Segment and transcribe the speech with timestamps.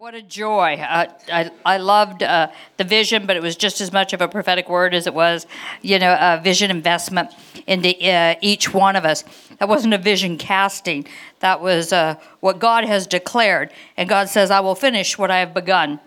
[0.00, 0.76] What a joy.
[0.80, 4.28] Uh, I, I loved uh, the vision, but it was just as much of a
[4.28, 5.46] prophetic word as it was,
[5.82, 7.32] you know, a vision investment
[7.66, 9.24] into uh, each one of us.
[9.58, 11.06] That wasn't a vision casting,
[11.40, 13.74] that was uh, what God has declared.
[13.98, 16.00] And God says, I will finish what I have begun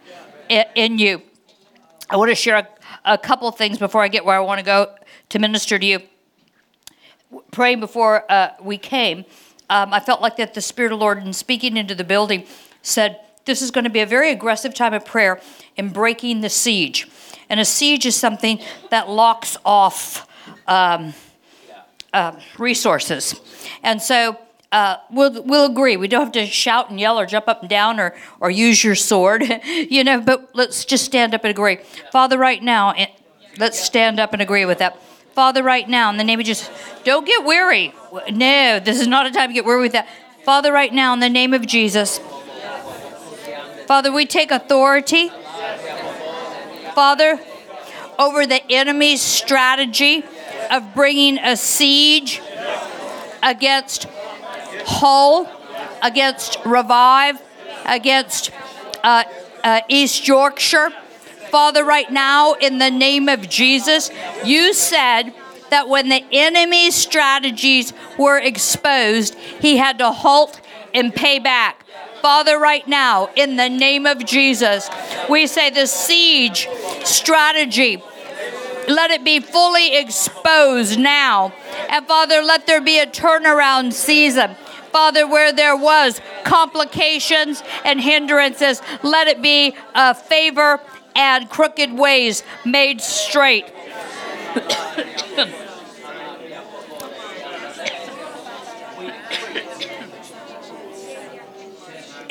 [0.50, 1.21] in, in you.
[2.10, 2.68] I want to share a,
[3.14, 4.96] a couple things before I get where I want to go
[5.30, 6.00] to minister to you.
[7.52, 9.20] Praying before uh, we came,
[9.70, 12.48] um, I felt like that the Spirit of the Lord, in speaking into the building,
[12.82, 15.39] said, this is going to be a very aggressive time of prayer
[15.76, 17.08] in breaking the siege.
[17.49, 18.59] And a siege is something
[18.90, 20.27] that locks off
[20.68, 21.13] um,
[22.13, 23.40] uh, resources.
[23.84, 24.38] And so
[24.71, 25.98] uh, we'll, we'll agree.
[25.98, 28.84] We don't have to shout and yell or jump up and down or, or use
[28.84, 31.77] your sword, you know, but let's just stand up and agree.
[32.12, 32.96] Father, right now,
[33.57, 34.99] let's stand up and agree with that.
[35.34, 36.70] Father, right now, in the name of Jesus,
[37.04, 37.94] don't get weary.
[38.32, 40.07] No, this is not a time to get weary with that.
[40.44, 42.20] Father, right now, in the name of Jesus,
[43.88, 45.30] Father, we take authority,
[46.96, 47.40] Father,
[48.18, 50.24] over the enemy's strategy
[50.71, 52.41] of bringing a siege
[53.41, 54.07] against
[54.85, 55.52] Hull,
[56.02, 57.41] against Revive,
[57.85, 58.52] against
[59.04, 59.26] uh,
[59.63, 60.91] uh, East Yorkshire.
[61.52, 64.09] Father, right now, in the name of Jesus,
[64.46, 65.34] you said
[65.69, 70.62] that when the enemy's strategies were exposed, he had to halt
[70.94, 71.82] and pay back.
[72.24, 74.90] Father, right now, in the name of Jesus,
[75.29, 76.69] we say the siege
[77.03, 78.02] strategy,
[78.88, 81.51] let it be fully exposed now.
[81.90, 84.56] And Father, let there be a turnaround season.
[84.94, 90.79] Father, where there was complications and hindrances, let it be a favor
[91.18, 93.66] and crooked ways made straight.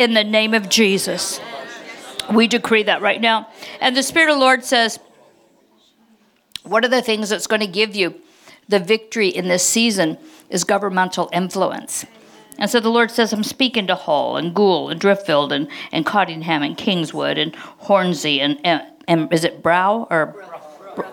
[0.02, 1.40] in the name of Jesus.
[2.32, 3.48] We decree that right now.
[3.80, 4.98] And the Spirit of the Lord says,
[6.62, 8.20] What are the things that's going to give you
[8.68, 10.18] the victory in this season
[10.50, 12.04] is governmental influence.
[12.58, 16.04] And so the Lord says, I'm speaking to Hull and Goole and Driffield and, and
[16.04, 20.34] Cottingham and Kingswood and Hornsea and, and, and is it Brow or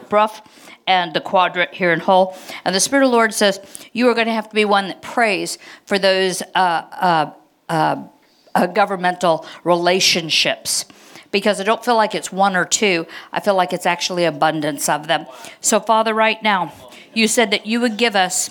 [0.09, 0.41] Bruff
[0.85, 2.38] and the quadrant here in Hull.
[2.66, 3.59] And the Spirit of the Lord says,
[3.94, 7.33] You are going to have to be one that prays for those uh, uh,
[7.69, 8.03] uh,
[8.59, 10.84] Uh, governmental relationships
[11.31, 13.08] because I don't feel like it's one or two.
[13.31, 15.28] I feel like it's actually abundance of them.
[15.62, 16.74] So, Father, right now,
[17.14, 18.50] you said that you would give us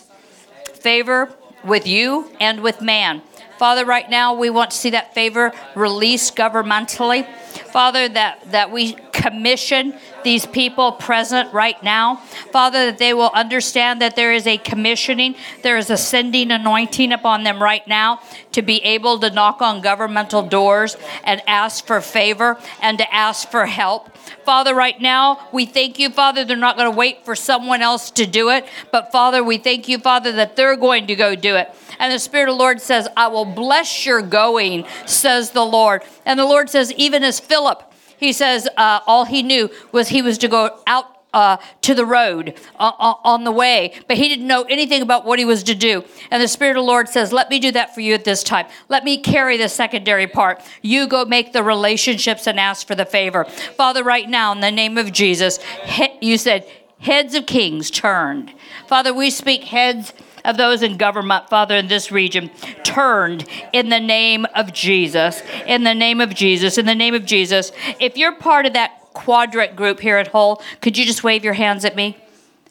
[0.65, 1.31] favor
[1.63, 3.21] with you and with man.
[3.59, 7.31] Father, right now, we want to see that favor released governmentally.
[7.67, 12.17] Father, that, that we commission these people present right now.
[12.53, 17.13] Father, that they will understand that there is a commissioning, there is a sending anointing
[17.13, 18.21] upon them right now
[18.53, 23.51] to be able to knock on governmental doors and ask for favor and to ask
[23.51, 24.17] for help.
[24.45, 28.11] Father, right now, we thank you, Father, they're not going to wait for someone else
[28.13, 31.57] to do it, but Father, we thank you, Father, that they're going to go do
[31.57, 31.75] it.
[31.99, 36.03] And the Spirit of the Lord says, I will bless your going, says the Lord.
[36.25, 37.83] And the Lord says, even as Philip,
[38.19, 42.07] he says uh, all he knew was he was to go out uh, to the
[42.07, 45.63] road uh, uh, on the way, but he didn't know anything about what he was
[45.63, 46.03] to do.
[46.31, 48.43] And the Spirit of the Lord says, Let me do that for you at this
[48.43, 48.67] time.
[48.89, 50.63] Let me carry the secondary part.
[50.83, 53.45] You go make the relationships and ask for the favor.
[53.45, 56.67] Father, right now, in the name of Jesus, he, you said,
[56.99, 58.53] heads of kings turned.
[58.87, 60.13] Father, we speak heads
[60.49, 62.51] of those in government, Father, in this region,
[62.83, 65.43] turned in the name of Jesus.
[65.67, 66.79] In the name of Jesus.
[66.79, 67.71] In the name of Jesus.
[68.01, 71.53] If you're part of that quadrant group here at Hull, could you just wave your
[71.53, 72.17] hands at me?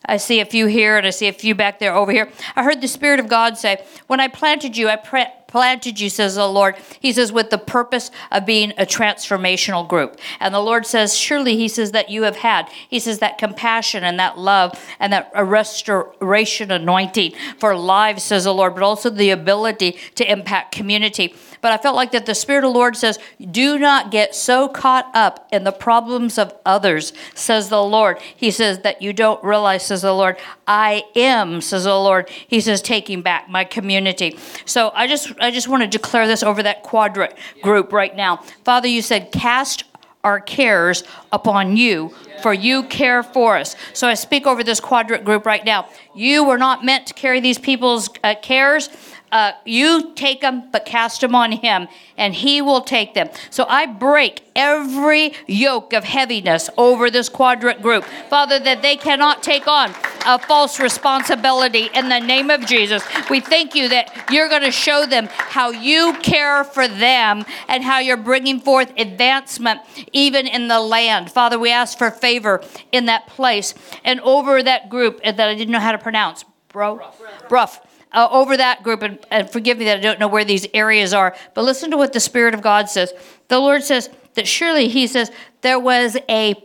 [0.05, 2.31] I see a few here and I see a few back there over here.
[2.55, 6.09] I heard the Spirit of God say, When I planted you, I pre- planted you,
[6.09, 6.75] says the Lord.
[7.00, 10.19] He says, with the purpose of being a transformational group.
[10.40, 12.69] And the Lord says, Surely, He says, that you have had.
[12.90, 18.53] He says, that compassion and that love and that restoration anointing for lives, says the
[18.53, 21.34] Lord, but also the ability to impact community.
[21.62, 23.19] But I felt like that the Spirit of the Lord says,
[23.51, 28.19] Do not get so caught up in the problems of others, says the Lord.
[28.36, 30.38] He says that you don't realize, says the Lord,
[30.68, 32.30] I am, says the Lord.
[32.30, 34.38] He says, taking back my community.
[34.65, 38.38] So I just I just want to declare this over that quadrant group right now.
[38.63, 39.83] Father, you said, cast
[40.24, 43.77] our cares upon you, for you care for us.
[43.94, 45.88] So I speak over this quadrant group right now.
[46.13, 48.89] You were not meant to carry these people's uh, cares.
[49.31, 51.88] Uh, you take them, but cast them on him,
[52.18, 53.29] and he will take them.
[53.50, 58.06] So I break every yoke of heaviness over this quadrant group.
[58.29, 59.94] Father, that they cannot take on
[60.25, 63.03] a false responsibility in the name of Jesus.
[63.29, 67.83] We thank you that you're going to show them how you care for them and
[67.83, 69.81] how you're bringing forth advancement
[70.13, 71.31] even in the land.
[71.31, 73.73] Father, we ask for favor in that place
[74.03, 76.45] and over that group that I didn't know how to pronounce.
[76.69, 77.01] Bro?
[77.47, 77.81] Bruff
[78.18, 81.14] uh, over that group, and, and forgive me that I don't know where these areas
[81.14, 83.14] are, but listen to what the Spirit of God says.
[83.48, 85.31] The Lord says that surely He says
[85.62, 86.56] there was a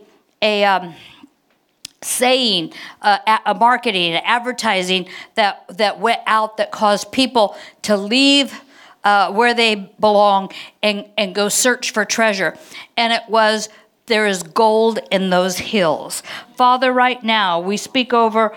[0.41, 0.95] a um,
[2.01, 2.73] saying,
[3.03, 8.59] uh, a marketing, advertising that that went out that caused people to leave.
[9.05, 10.49] Uh, where they belong
[10.81, 12.57] and, and go search for treasure.
[12.95, 13.67] And it was,
[14.05, 16.23] there is gold in those hills.
[16.55, 18.55] Father, right now, we speak over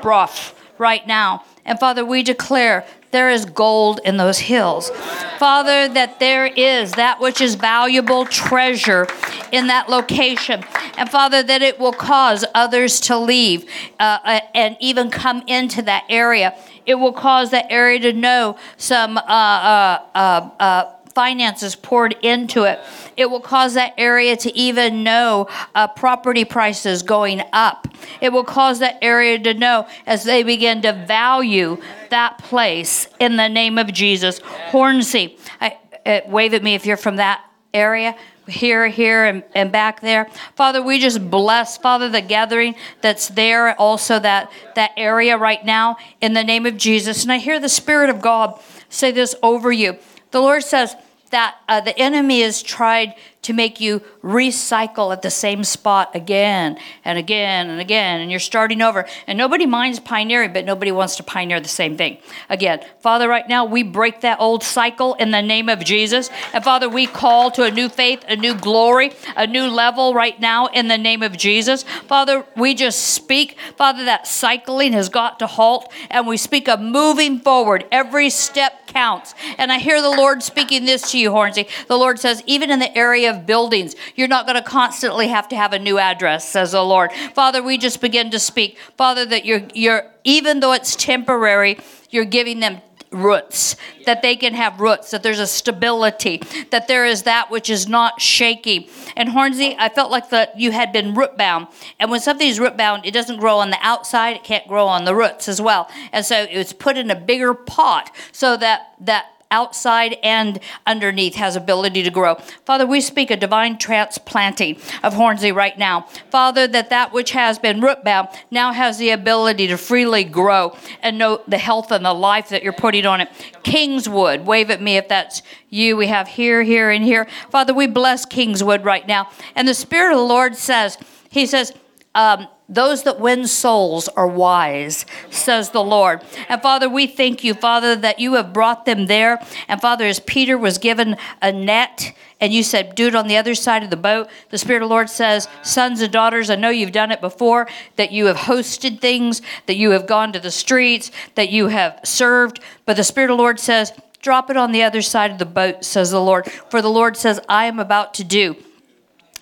[0.00, 0.30] Brough
[0.78, 4.90] right now and Father, we declare there is gold in those hills.
[5.38, 9.06] Father, that there is that which is valuable treasure
[9.52, 10.64] in that location.
[10.96, 13.70] And Father, that it will cause others to leave
[14.00, 16.56] uh, uh and even come into that area.
[16.86, 22.64] It will cause that area to know some uh, uh, uh, uh finances poured into
[22.64, 22.80] it.
[23.16, 27.88] It will cause that area to even know uh, property prices going up.
[28.20, 31.78] It will cause that area to know as they begin to value
[32.10, 34.40] that place in the name of Jesus.
[34.40, 37.44] Hornsea, I, uh, wave at me if you're from that
[37.74, 38.16] area
[38.48, 40.28] here, here, and, and back there.
[40.56, 45.96] Father, we just bless, Father, the gathering that's there, also that, that area right now,
[46.20, 47.22] in the name of Jesus.
[47.22, 49.96] And I hear the Spirit of God say this over you.
[50.32, 50.96] The Lord says
[51.30, 56.78] that uh, the enemy has tried to make you recycle at the same spot again
[57.04, 59.04] and again and again, and you're starting over.
[59.26, 62.18] And nobody minds pioneering, but nobody wants to pioneer the same thing
[62.48, 62.84] again.
[63.00, 66.30] Father, right now we break that old cycle in the name of Jesus.
[66.52, 70.38] And Father, we call to a new faith, a new glory, a new level right
[70.40, 71.82] now in the name of Jesus.
[72.06, 76.80] Father, we just speak, Father, that cycling has got to halt, and we speak of
[76.80, 77.86] moving forward.
[77.90, 79.34] Every step counts.
[79.58, 81.66] And I hear the Lord speaking this to you, Hornsea.
[81.88, 83.96] The Lord says, even in the area of buildings.
[84.14, 87.12] You're not going to constantly have to have a new address, says the Lord.
[87.34, 88.78] Father, we just begin to speak.
[88.96, 91.78] Father, that you're, you're even though it's temporary,
[92.10, 92.80] you're giving them
[93.12, 93.76] roots,
[94.06, 96.40] that they can have roots, that there's a stability,
[96.70, 98.88] that there is that which is not shaky.
[99.16, 101.68] And Hornsea, I felt like that you had been root bound.
[101.98, 105.04] And when something's root bound, it doesn't grow on the outside, it can't grow on
[105.04, 105.90] the roots as well.
[106.12, 111.36] And so it was put in a bigger pot so that that outside and underneath
[111.36, 112.34] has ability to grow.
[112.64, 116.06] Father, we speak a divine transplanting of Hornsea right now.
[116.30, 120.76] Father, that that which has been root bound now has the ability to freely grow
[121.02, 123.28] and know the health and the life that you're putting on it.
[123.62, 125.96] Kingswood, wave at me if that's you.
[125.96, 127.28] We have here, here, and here.
[127.50, 129.28] Father, we bless Kingswood right now.
[129.54, 130.98] And the Spirit of the Lord says,
[131.30, 131.72] He says,
[132.14, 136.22] um, those that win souls are wise, says the Lord.
[136.48, 139.38] And Father, we thank you, Father, that you have brought them there.
[139.68, 143.36] And Father, as Peter was given a net, and you said, do it on the
[143.36, 146.56] other side of the boat, the Spirit of the Lord says, Sons and daughters, I
[146.56, 150.40] know you've done it before, that you have hosted things, that you have gone to
[150.40, 152.60] the streets, that you have served.
[152.86, 153.92] But the Spirit of the Lord says,
[154.22, 156.46] Drop it on the other side of the boat, says the Lord.
[156.70, 158.56] For the Lord says, I am about to do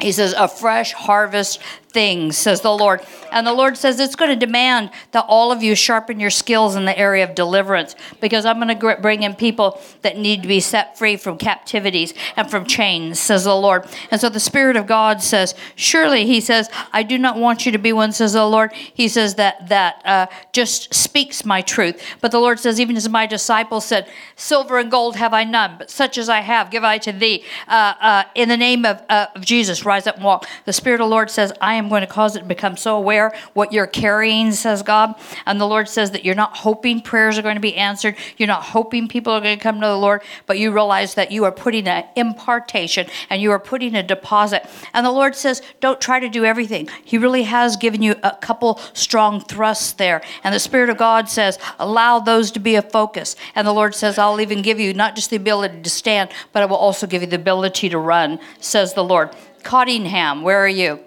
[0.02, 1.60] he says, a fresh harvest
[1.90, 3.00] things, says the Lord.
[3.32, 6.76] And the Lord says it's going to demand that all of you sharpen your skills
[6.76, 10.48] in the area of deliverance because I'm going to bring in people that need to
[10.48, 13.86] be set free from captivities and from chains, says the Lord.
[14.10, 17.72] And so the Spirit of God says, Surely, He says, I do not want you
[17.72, 18.72] to be one, says the Lord.
[18.72, 22.02] He says that that uh, just speaks my truth.
[22.20, 25.76] But the Lord says, even as my disciples said, Silver and gold have I none,
[25.78, 27.44] but such as I have give I to thee.
[27.68, 30.46] Uh, uh, in the name of, uh, of Jesus, rise up and walk.
[30.64, 32.96] The Spirit of the Lord says, I am going to cause it to become so
[32.96, 35.14] aware what you're carrying, says God.
[35.46, 38.16] And the Lord says that you're not hoping prayers are going to be answered.
[38.36, 41.30] You're not hoping people are going to come to the Lord, but you realize that
[41.32, 44.66] you are putting an impartation and you are putting a deposit.
[44.92, 46.88] And the Lord says, don't try to do everything.
[47.04, 50.22] He really has given you a couple strong thrusts there.
[50.44, 53.36] And the Spirit of God says, allow those to be a focus.
[53.54, 56.62] And the Lord says, I'll even give you not just the ability to stand, but
[56.62, 59.30] I will also give you the ability to run, says the Lord.
[59.62, 61.00] Cottingham, where are you?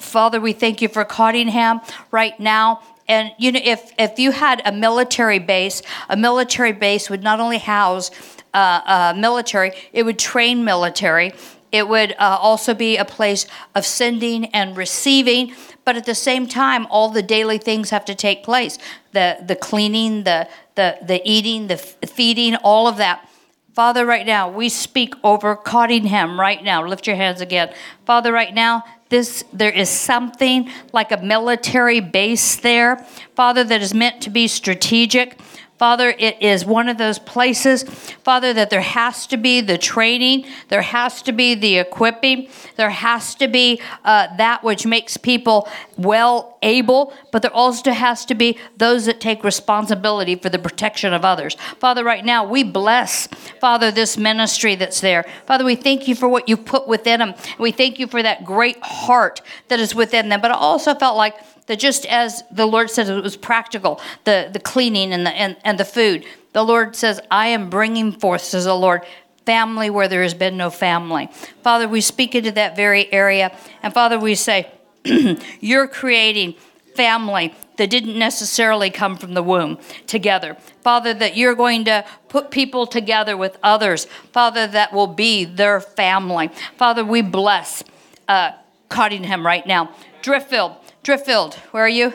[0.00, 1.80] Father, we thank you for Cottingham
[2.10, 2.82] right now.
[3.06, 7.40] And you know, if if you had a military base, a military base would not
[7.40, 8.10] only house
[8.54, 11.32] uh, uh, military, it would train military.
[11.72, 15.54] It would uh, also be a place of sending and receiving,
[15.84, 18.78] but at the same time, all the daily things have to take place
[19.12, 23.28] the, the cleaning, the, the, the eating, the feeding, all of that.
[23.72, 26.84] Father, right now, we speak over Cottingham right now.
[26.84, 27.72] Lift your hands again.
[28.04, 33.92] Father, right now, this there is something like a military base there, Father, that is
[33.92, 35.38] meant to be strategic.
[35.80, 37.84] Father, it is one of those places,
[38.22, 42.90] Father, that there has to be the training, there has to be the equipping, there
[42.90, 48.34] has to be uh, that which makes people well able, but there also has to
[48.34, 51.56] be those that take responsibility for the protection of others.
[51.78, 53.26] Father, right now, we bless,
[53.58, 55.24] Father, this ministry that's there.
[55.46, 57.32] Father, we thank you for what you've put within them.
[57.58, 60.42] We thank you for that great heart that is within them.
[60.42, 61.36] But I also felt like,
[61.70, 65.56] that just as the Lord said it was practical, the, the cleaning and the, and,
[65.62, 69.02] and the food, the Lord says, I am bringing forth, says the Lord,
[69.46, 71.28] family where there has been no family.
[71.62, 73.56] Father, we speak into that very area.
[73.84, 74.68] And Father, we say,
[75.60, 76.56] you're creating
[76.96, 80.56] family that didn't necessarily come from the womb together.
[80.82, 84.06] Father, that you're going to put people together with others.
[84.32, 86.50] Father, that will be their family.
[86.76, 87.84] Father, we bless
[88.26, 88.50] uh,
[88.88, 89.94] Cottingham right now.
[90.20, 92.12] Driftfield, Driftfield, where are you?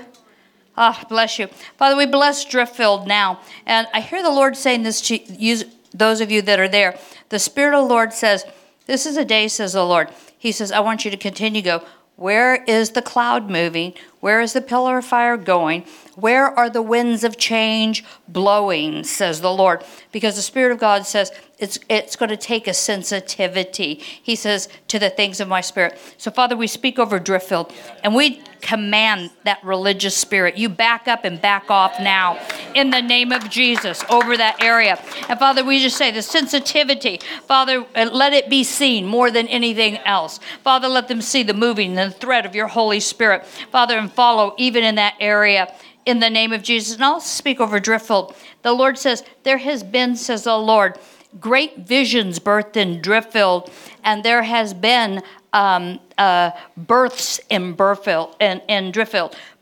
[0.78, 1.48] Ah, bless you.
[1.78, 3.40] Father, we bless Driftfield now.
[3.66, 5.64] And I hear the Lord saying this to you,
[5.94, 6.98] those of you that are there.
[7.30, 8.46] The Spirit of the Lord says,
[8.86, 10.10] This is a day, says the Lord.
[10.38, 11.84] He says, I want you to continue to go.
[12.18, 13.94] Where is the cloud moving?
[14.22, 15.86] Where is the pillar of fire going?
[16.16, 19.84] Where are the winds of change blowing, says the Lord?
[20.12, 24.68] Because the Spirit of God says it's, it's going to take a sensitivity, He says,
[24.90, 25.98] to the things of my spirit.
[26.18, 27.72] So, Father, we speak over Driftfield
[28.04, 30.58] and we command that religious spirit.
[30.58, 32.40] You back up and back off now
[32.74, 35.02] in the name of Jesus over that area.
[35.30, 39.98] And Father, we just say the sensitivity, Father, let it be seen more than anything
[40.00, 40.40] else.
[40.64, 43.46] Father, let them see the moving and the thread of your Holy Spirit.
[43.46, 45.74] Father, and follow even in that area
[46.06, 46.96] in the name of Jesus.
[46.96, 48.36] And I'll speak over Driftfield.
[48.62, 50.98] The Lord says, There has been, says the Lord,
[51.40, 53.72] great visions birthed in Driftfield,
[54.04, 55.22] and there has been
[55.54, 58.92] um, uh, births in Burfield in, in.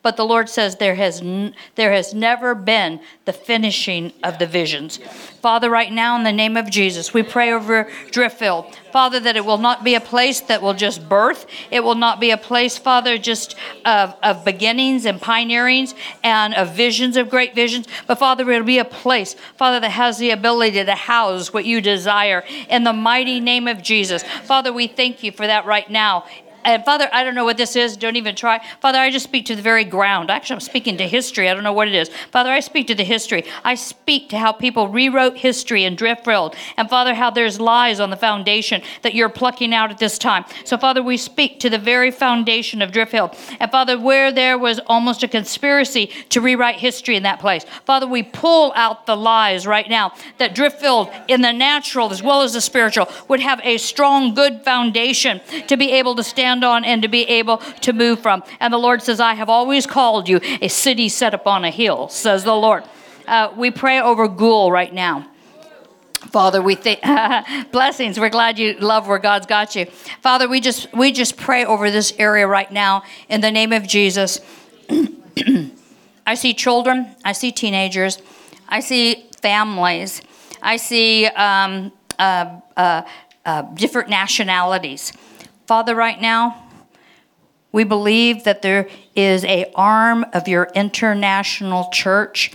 [0.04, 4.46] But the Lord says there has n- there has never been the finishing of the
[4.46, 4.98] visions.
[5.42, 8.78] Father, right now in the name of Jesus, we pray over Driftfield.
[8.92, 11.48] Father, that it will not be a place that will just birth.
[11.72, 13.56] It will not be a place, Father, just
[13.86, 17.88] of, of beginnings and pioneerings and of visions of great visions.
[18.06, 21.82] But Father, it'll be a place, Father, that has the ability to house what you
[21.82, 24.22] desire in the mighty name of Jesus.
[24.44, 26.26] Father, we thank you for that right now
[26.66, 27.98] and Father, I don't know what this is.
[27.98, 28.64] Don't even try.
[28.80, 30.30] Father, I just speak to the very ground.
[30.30, 31.50] Actually, I'm speaking to history.
[31.50, 32.10] I don't know what it is.
[32.32, 33.46] Father, I speak to the history.
[33.64, 36.56] I speak to how people rewrote history in Driftfield.
[36.78, 40.46] And Father, how there's lies on the foundation that you're plucking out at this time.
[40.66, 43.36] So, Father, we speak to the very foundation of Driftfield.
[43.60, 48.08] And Father, where there was almost a conspiracy to rewrite history in that place, Father,
[48.08, 52.54] we pull out the lies right now that Driftfield, in the natural as well as
[52.54, 56.86] the spiritual, would have a strong, good foundation to be able to stand stand on
[56.86, 58.44] and to be able to move from.
[58.60, 62.10] And the Lord says, I have always called you a city set upon a hill,
[62.10, 62.84] says the Lord.
[63.28, 65.28] Uh, we pray over Goole right now.
[66.32, 67.02] Father, we think
[67.72, 68.20] blessings.
[68.20, 69.86] We're glad you love where God's got you.
[70.22, 73.88] Father, we just we just pray over this area right now in the name of
[73.88, 74.40] Jesus.
[76.28, 77.16] I see children.
[77.26, 78.22] I see teenagers.
[78.70, 80.22] I see families.
[80.62, 83.02] I see um, uh, uh,
[83.46, 85.12] uh different nationalities.
[85.66, 86.70] Father, right now,
[87.72, 92.54] we believe that there is a arm of your international church,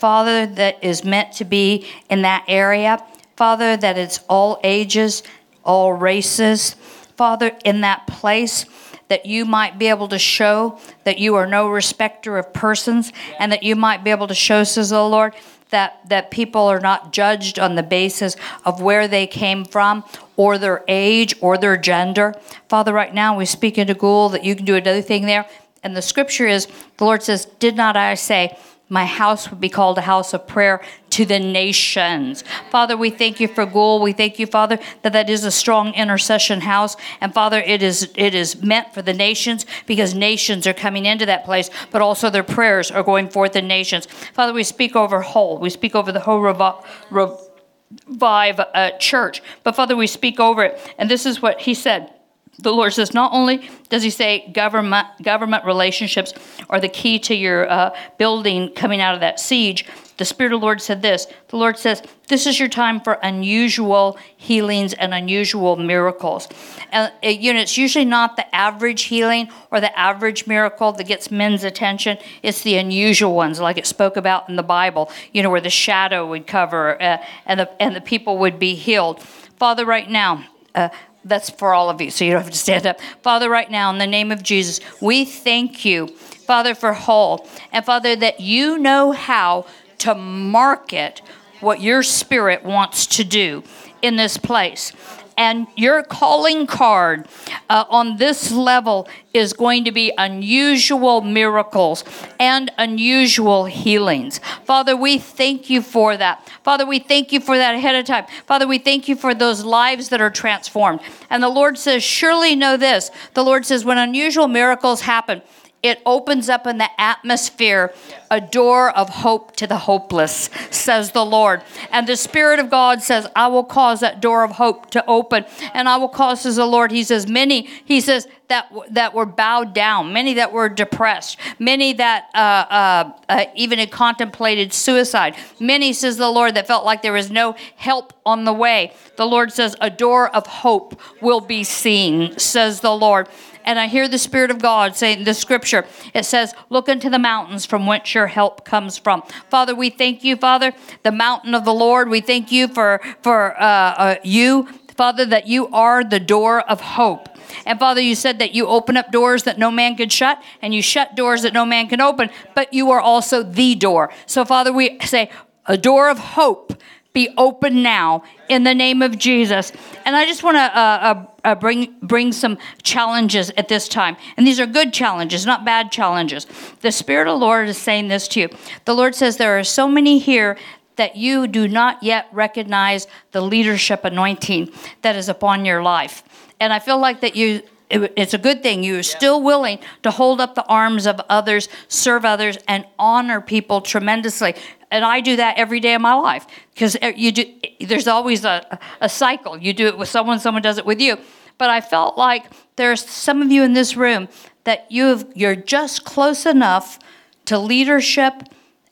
[0.00, 3.04] Father, that is meant to be in that area.
[3.36, 5.22] Father, that it's all ages,
[5.64, 6.76] all races.
[7.16, 8.66] Father, in that place,
[9.08, 13.52] that you might be able to show that you are no respecter of persons, and
[13.52, 15.34] that you might be able to show, says the Lord,
[15.74, 20.04] that, that people are not judged on the basis of where they came from
[20.36, 22.32] or their age or their gender.
[22.68, 25.48] Father, right now we speak into Goole that you can do another thing there.
[25.82, 28.56] And the scripture is the Lord says, Did not I say,
[28.88, 32.44] my house would be called a house of prayer to the nations.
[32.70, 34.02] Father, we thank you for Goole.
[34.02, 36.96] We thank you, Father, that that is a strong intercession house.
[37.20, 41.24] And Father, it is it is meant for the nations because nations are coming into
[41.26, 44.06] that place, but also their prayers are going forth in nations.
[44.34, 45.58] Father, we speak over Hull.
[45.58, 49.42] We speak over the whole revive uh, church.
[49.62, 50.94] But Father, we speak over it.
[50.98, 52.12] And this is what he said.
[52.58, 56.32] The Lord says, not only does He say government government relationships
[56.70, 59.86] are the key to your uh, building coming out of that siege.
[60.16, 61.26] The Spirit of the Lord said this.
[61.48, 66.48] The Lord says, This is your time for unusual healings and unusual miracles.
[66.92, 71.08] And uh, you know, it's usually not the average healing or the average miracle that
[71.08, 72.18] gets men's attention.
[72.44, 75.70] It's the unusual ones, like it spoke about in the Bible, you know, where the
[75.70, 79.20] shadow would cover uh, and, the, and the people would be healed.
[79.20, 80.44] Father, right now,
[80.76, 80.90] uh,
[81.24, 83.00] that's for all of you, so you don't have to stand up.
[83.22, 87.46] Father, right now, in the name of Jesus, we thank you, Father, for Hull.
[87.72, 89.66] And Father, that you know how
[89.98, 91.22] to market
[91.60, 93.62] what your spirit wants to do
[94.02, 94.92] in this place
[95.36, 97.28] and your calling card
[97.68, 102.04] uh, on this level is going to be unusual miracles
[102.38, 104.38] and unusual healings.
[104.64, 106.48] Father, we thank you for that.
[106.62, 108.26] Father, we thank you for that ahead of time.
[108.46, 111.00] Father, we thank you for those lives that are transformed.
[111.30, 113.10] And the Lord says, Surely know this.
[113.34, 115.42] The Lord says, when unusual miracles happen,
[115.84, 117.92] it opens up in the atmosphere
[118.30, 121.62] a door of hope to the hopeless, says the Lord.
[121.92, 125.44] And the Spirit of God says, I will cause that door of hope to open.
[125.74, 129.26] And I will cause, says the Lord, He says, many, He says, that, that were
[129.26, 135.36] bowed down, many that were depressed, many that uh, uh, uh, even had contemplated suicide,
[135.60, 138.92] many, says the Lord, that felt like there was no help on the way.
[139.16, 143.28] The Lord says, a door of hope will be seen, says the Lord
[143.64, 145.86] and I hear the Spirit of God saying the scripture.
[146.12, 149.22] It says, Look into the mountains from whence your help comes from.
[149.50, 152.08] Father, we thank you, Father, the mountain of the Lord.
[152.08, 156.80] We thank you for, for uh, uh, you, Father, that you are the door of
[156.80, 157.28] hope.
[157.66, 160.74] And Father, you said that you open up doors that no man could shut, and
[160.74, 164.12] you shut doors that no man can open, but you are also the door.
[164.26, 165.30] So, Father, we say,
[165.66, 166.74] a door of hope
[167.14, 169.72] be open now in the name of Jesus.
[170.04, 174.16] And I just want to uh, uh, uh, bring bring some challenges at this time,
[174.36, 176.46] and these are good challenges, not bad challenges.
[176.80, 178.48] The Spirit of the Lord is saying this to you.
[178.84, 180.58] The Lord says there are so many here
[180.96, 184.70] that you do not yet recognize the leadership anointing
[185.02, 186.24] that is upon your life,
[186.58, 190.40] and I feel like that you it's a good thing you're still willing to hold
[190.40, 194.54] up the arms of others serve others and honor people tremendously
[194.94, 197.44] and I do that every day of my life because eh, you do.
[197.64, 199.58] Eh, there's always a, a cycle.
[199.58, 201.18] You do it with someone, someone does it with you.
[201.58, 202.44] But I felt like
[202.76, 204.28] there's some of you in this room
[204.62, 207.00] that you've you're just close enough
[207.46, 208.34] to leadership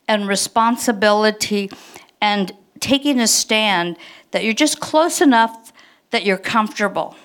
[0.05, 1.71] and responsibility
[2.21, 3.95] and taking a stand
[4.31, 5.71] that you're just close enough
[6.11, 7.15] that you're comfortable.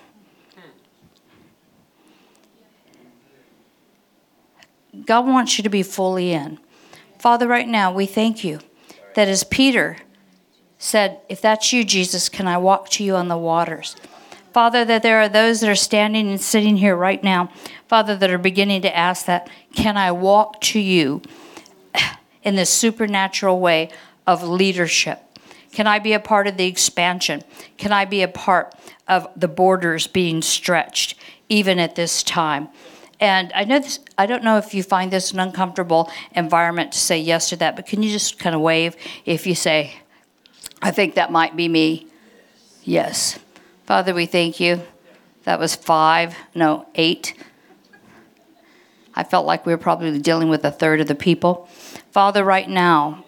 [5.07, 6.59] God wants you to be fully in.
[7.19, 8.61] Father, right now, we thank you
[9.15, 9.97] that as Peter
[10.79, 13.97] said, If that's you, Jesus, can I walk to you on the waters?
[14.53, 17.51] Father, that there are those that are standing and sitting here right now,
[17.87, 21.23] Father, that are beginning to ask that, Can I walk to you
[22.43, 23.91] in this supernatural way
[24.27, 25.23] of leadership?
[25.73, 27.43] Can I be a part of the expansion?
[27.77, 28.75] Can I be a part
[29.07, 31.15] of the borders being stretched
[31.49, 32.69] even at this time?
[33.21, 36.99] And I know this, I don't know if you find this an uncomfortable environment to
[36.99, 39.95] say yes to that, but can you just kind of wave if you say,
[40.81, 42.07] I think that might be me?
[42.85, 43.39] Yes.
[43.87, 44.83] Father, we thank you.
[45.45, 47.35] That was five, no, eight.
[49.15, 51.69] I felt like we were probably dealing with a third of the people.
[52.13, 53.25] Father, right now,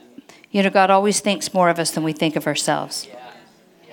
[0.52, 3.08] you know, God always thinks more of us than we think of ourselves.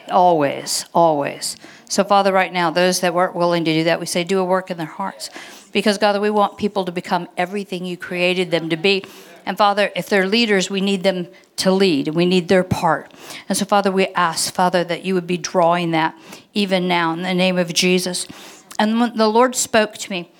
[0.10, 1.58] Always, always.
[1.90, 4.46] So, Father, right now, those that weren't willing to do that, we say, do a
[4.46, 5.30] work in their hearts.
[5.71, 9.03] Because, God, we want people to become everything you created them to be.
[9.45, 11.27] And Father, if they're leaders, we need them
[11.58, 12.10] to lead.
[12.10, 13.12] We need their part.
[13.47, 16.17] And so, Father, we ask, Father, that you would be drawing that
[16.53, 18.27] even now in the name of Jesus.
[18.80, 20.32] And when the Lord spoke to me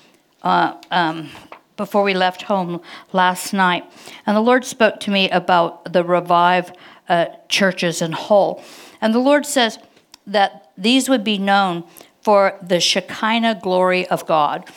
[0.43, 1.29] uh, um,
[1.77, 2.81] before we left home
[3.13, 3.85] last night,
[4.25, 6.73] and the Lord spoke to me about the revive
[7.07, 8.63] uh, churches in Hull.
[8.99, 9.79] And the Lord says
[10.25, 11.85] that these would be known
[12.21, 14.69] for the Shekinah glory of God.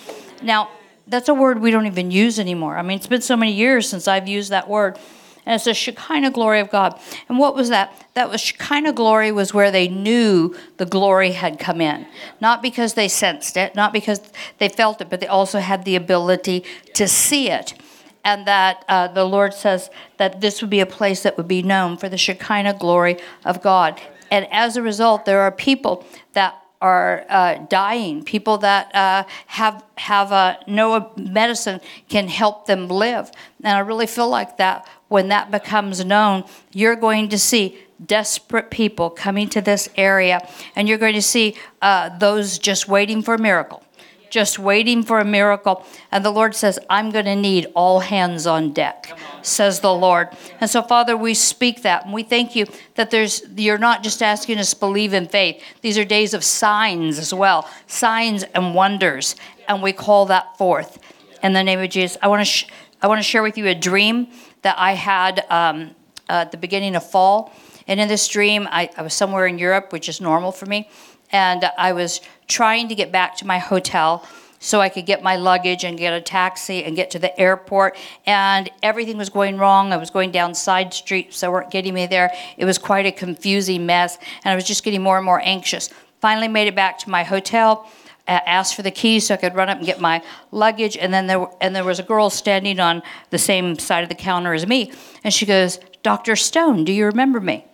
[0.42, 0.70] Now,
[1.07, 2.76] that's a word we don't even use anymore.
[2.76, 4.98] I mean, it's been so many years since I've used that word.
[5.46, 7.00] And it's the Shekinah glory of God.
[7.29, 7.92] And what was that?
[8.14, 12.07] That was Shekinah glory was where they knew the glory had come in.
[12.40, 14.20] Not because they sensed it, not because
[14.59, 17.74] they felt it, but they also had the ability to see it.
[18.22, 21.62] And that uh, the Lord says that this would be a place that would be
[21.62, 24.00] known for the Shekinah glory of God.
[24.31, 29.85] And as a result, there are people that are uh, dying, people that uh, have
[29.97, 33.31] have uh, no medicine can help them live.
[33.62, 38.71] And I really feel like that when that becomes known, you're going to see desperate
[38.71, 43.35] people coming to this area, and you're going to see uh, those just waiting for
[43.35, 43.83] a miracle.
[44.31, 45.85] Just waiting for a miracle.
[46.11, 49.12] And the Lord says, I'm going to need all hands on deck,
[49.43, 50.29] says the Lord.
[50.61, 52.05] And so, Father, we speak that.
[52.05, 55.62] And we thank you that there's you're not just asking us to believe in faith.
[55.83, 59.37] These are days of signs as well, signs and wonders.
[59.69, 60.99] And we call that forth
[61.43, 62.16] in the name of Jesus.
[62.23, 62.66] I want to, sh-
[63.03, 64.29] I want to share with you a dream
[64.62, 65.95] that I had um,
[66.29, 67.53] at the beginning of fall.
[67.87, 70.88] And in this dream, I, I was somewhere in Europe, which is normal for me.
[71.33, 74.26] And I was trying to get back to my hotel
[74.58, 77.96] so I could get my luggage and get a taxi and get to the airport.
[78.26, 79.90] And everything was going wrong.
[79.90, 82.30] I was going down side streets that weren't getting me there.
[82.58, 85.88] It was quite a confusing mess, and I was just getting more and more anxious.
[86.20, 87.88] Finally, made it back to my hotel.
[88.28, 91.26] Asked for the keys so I could run up and get my luggage, and then
[91.26, 94.68] there and there was a girl standing on the same side of the counter as
[94.68, 94.92] me,
[95.24, 96.36] and she goes, "Dr.
[96.36, 97.64] Stone, do you remember me?"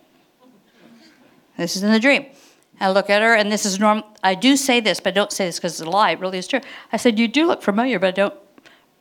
[1.57, 2.25] This is in the dream.
[2.79, 4.05] I look at her, and this is normal.
[4.23, 6.11] I do say this, but I don't say this because it's a lie.
[6.11, 6.61] It really is true.
[6.91, 8.33] I said, "You do look familiar, but I don't,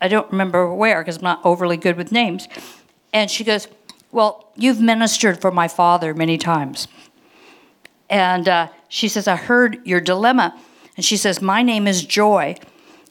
[0.01, 2.49] I don't remember where because I'm not overly good with names."
[3.13, 3.69] And she goes,
[4.13, 6.89] "Well, you've ministered for my father many times."
[8.09, 10.59] And uh, she says, "I heard your dilemma."
[10.97, 12.57] And she says, "My name is Joy."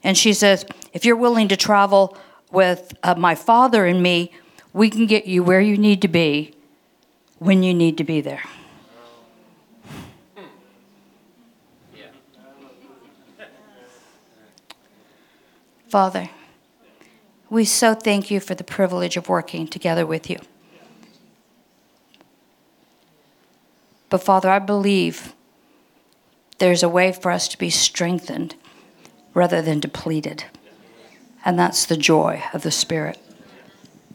[0.04, 2.18] And she says, "If you're willing to travel
[2.52, 4.32] with uh, my father and me,
[4.74, 6.56] we can get you where you need to be
[7.38, 8.42] when you need to be there."
[15.96, 16.30] Father,
[17.50, 20.38] we so thank you for the privilege of working together with you.
[24.10, 25.34] But Father, I believe
[26.58, 28.56] there's a way for us to be strengthened
[29.34, 30.44] rather than depleted.
[31.46, 33.18] And that's the joy of the Spirit.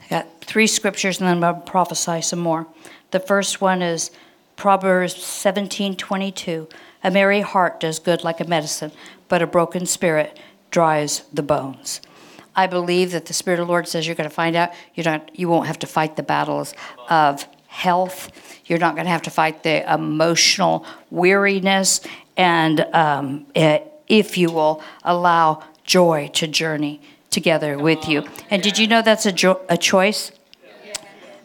[0.05, 2.67] I got three scriptures and then I'm going to prophesy some more.
[3.11, 4.11] The first one is
[4.55, 6.69] Proverbs 17:22.
[7.03, 8.93] A merry heart does good like a medicine,
[9.29, 10.39] but a broken spirit
[10.71, 12.01] dries the bones.
[12.55, 15.03] I believe that the Spirit of the Lord says you're going to find out you
[15.03, 16.75] don't you won't have to fight the battles
[17.09, 18.31] of health.
[18.67, 22.01] You're not going to have to fight the emotional weariness,
[22.37, 28.25] and um, it, if you will allow joy to journey together with you.
[28.51, 30.33] And did you know that's a, jo- a choice?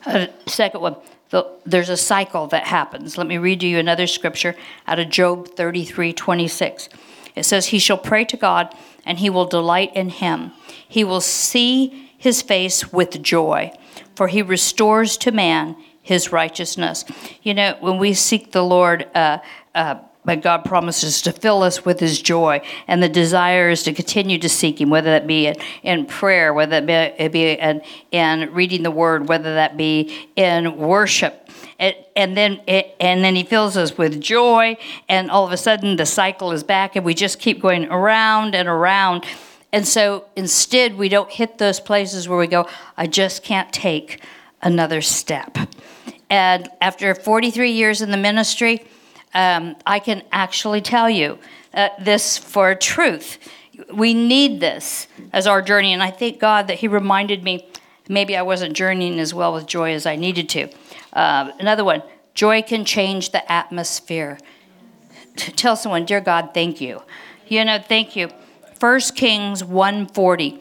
[0.05, 0.95] Uh, second one.
[1.29, 3.17] The, there's a cycle that happens.
[3.17, 4.55] Let me read to you another scripture
[4.87, 6.89] out of Job 33 26.
[7.35, 8.73] It says, He shall pray to God
[9.05, 10.51] and he will delight in him.
[10.87, 13.71] He will see his face with joy,
[14.15, 17.05] for he restores to man his righteousness.
[17.41, 19.39] You know, when we seek the Lord, uh,
[19.73, 23.93] uh, but God promises to fill us with His joy, and the desire is to
[23.93, 28.53] continue to seek Him, whether that be in, in prayer, whether it be, in, in
[28.53, 31.49] reading the Word, whether that be in worship.
[31.79, 35.57] It, and then it, and then He fills us with joy, and all of a
[35.57, 39.25] sudden the cycle is back, and we just keep going around and around.
[39.71, 44.21] And so instead, we don't hit those places where we go, I just can't take
[44.61, 45.57] another step.
[46.29, 48.85] And after 43 years in the ministry,
[49.35, 51.37] um, I can actually tell you
[51.73, 53.37] uh, this for truth.
[53.93, 57.67] We need this as our journey, and I thank God that He reminded me
[58.07, 60.69] maybe I wasn't journeying as well with joy as I needed to.
[61.13, 62.01] Uh, another one
[62.33, 64.39] joy can change the atmosphere.
[65.35, 67.01] Tell someone, Dear God, thank you.
[67.47, 68.29] You know, thank you.
[68.79, 70.59] 1 Kings 140.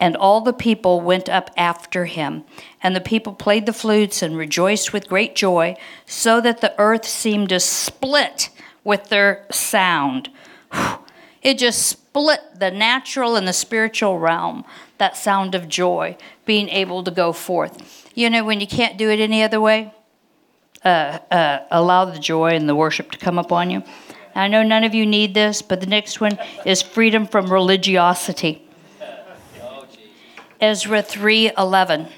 [0.00, 2.44] And all the people went up after him.
[2.84, 7.06] And the people played the flutes and rejoiced with great joy, so that the earth
[7.06, 8.50] seemed to split
[8.84, 10.28] with their sound.
[11.42, 14.64] It just split the natural and the spiritual realm,
[14.98, 18.10] that sound of joy, being able to go forth.
[18.14, 19.92] You know, when you can't do it any other way,
[20.84, 23.82] uh, uh, allow the joy and the worship to come upon you.
[24.34, 28.60] I know none of you need this, but the next one is freedom from religiosity.
[30.60, 32.08] Ezra 3:11.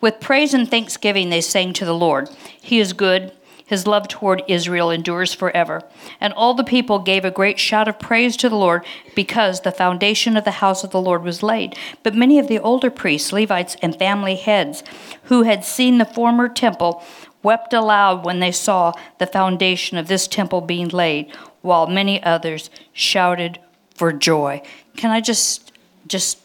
[0.00, 2.30] With praise and thanksgiving they sang to the Lord.
[2.60, 3.32] He is good.
[3.64, 5.82] His love toward Israel endures forever.
[6.20, 8.84] And all the people gave a great shout of praise to the Lord
[9.14, 11.76] because the foundation of the house of the Lord was laid.
[12.02, 14.82] But many of the older priests, Levites, and family heads
[15.24, 17.02] who had seen the former temple
[17.44, 21.32] wept aloud when they saw the foundation of this temple being laid,
[21.62, 23.60] while many others shouted
[23.94, 24.60] for joy.
[24.96, 25.72] Can I just
[26.08, 26.38] just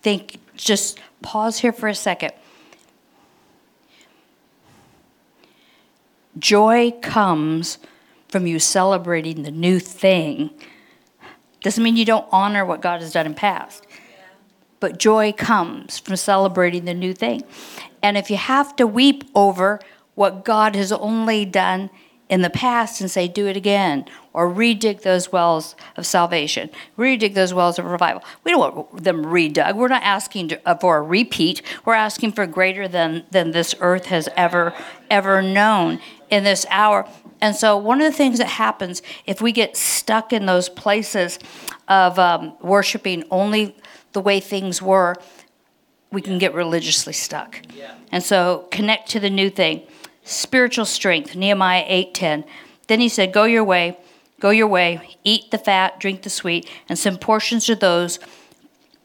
[0.00, 2.32] think just pause here for a second.
[6.38, 7.78] Joy comes
[8.28, 10.50] from you celebrating the new thing.
[11.60, 13.86] Doesn't mean you don't honor what God has done in past.
[14.80, 17.42] But joy comes from celebrating the new thing.
[18.02, 19.80] And if you have to weep over
[20.14, 21.90] what God has only done
[22.28, 27.34] in the past and say, do it again, or redig those wells of salvation, redig
[27.34, 28.22] those wells of revival.
[28.44, 29.76] We don't want them redug.
[29.76, 31.62] We're not asking uh, for a repeat.
[31.84, 34.74] We're asking for greater than, than this earth has ever,
[35.10, 37.08] ever known in this hour.
[37.40, 41.38] And so, one of the things that happens if we get stuck in those places
[41.86, 43.76] of um, worshiping only
[44.12, 45.16] the way things were,
[46.10, 47.60] we can get religiously stuck.
[47.74, 47.94] Yeah.
[48.10, 49.82] And so, connect to the new thing
[50.24, 52.44] spiritual strength, Nehemiah 8:10.
[52.88, 53.98] Then he said, "Go your way,
[54.40, 58.18] go your way, eat the fat, drink the sweet, and send portions to those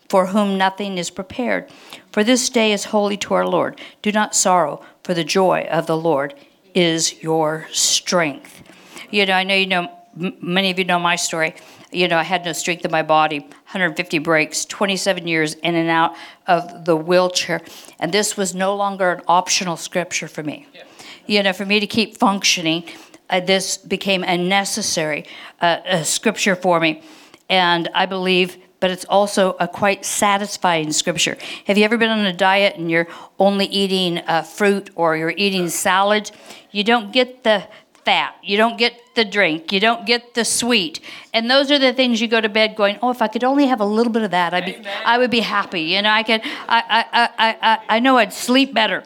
[0.09, 1.67] for whom nothing is prepared.
[2.11, 3.81] For this day is holy to our Lord.
[4.03, 6.35] Do not sorrow, for the joy of the Lord
[6.73, 8.63] is your strength."
[9.09, 11.55] You know, I know you know many of you know my story.
[11.91, 15.89] You know, I had no strength in my body, 150 breaks, 27 years in and
[15.89, 16.15] out
[16.47, 17.61] of the wheelchair,
[17.99, 20.67] and this was no longer an optional scripture for me.
[20.73, 20.83] Yeah
[21.25, 22.83] you know, for me to keep functioning,
[23.29, 25.25] uh, this became a necessary
[25.61, 27.01] uh, scripture for me.
[27.49, 31.37] And I believe, but it's also a quite satisfying scripture.
[31.67, 33.07] Have you ever been on a diet and you're
[33.39, 36.29] only eating uh, fruit or you're eating salad?
[36.69, 37.65] You don't get the
[38.03, 38.35] fat.
[38.43, 39.71] You don't get the drink.
[39.71, 40.99] You don't get the sweet.
[41.33, 43.67] And those are the things you go to bed going, oh, if I could only
[43.67, 45.83] have a little bit of that, I'd be, I would be happy.
[45.83, 49.01] You know, I could, I, I, I, I, I know I'd sleep better.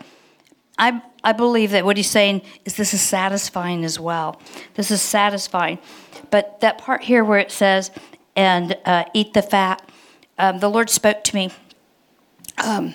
[0.80, 4.42] I, I believe that what he's saying is this is satisfying as well.
[4.74, 5.78] This is satisfying.
[6.32, 7.92] But that part here where it says,
[8.38, 9.82] and uh, eat the fat,
[10.38, 11.52] um, the Lord spoke to me.
[12.64, 12.94] Um,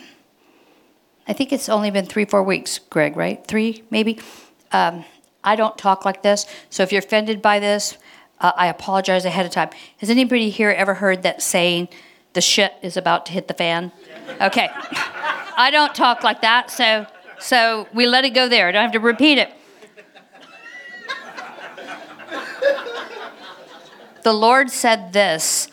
[1.27, 3.45] I think it's only been three, four weeks, Greg, right?
[3.47, 4.21] Three, maybe?
[4.71, 5.05] Um,
[5.45, 6.47] I don't talk like this.
[6.71, 7.99] So if you're offended by this,
[8.41, 9.71] uh, I apologize ahead of time.
[9.99, 11.89] Has anybody here ever heard that saying,
[12.33, 13.93] the shit is about to hit the fan?
[14.41, 14.71] Okay.
[15.55, 17.07] I don't talk like that, so
[17.39, 18.69] so we let it go there.
[18.69, 19.53] I don't have to repeat it.
[24.23, 25.69] The Lord said this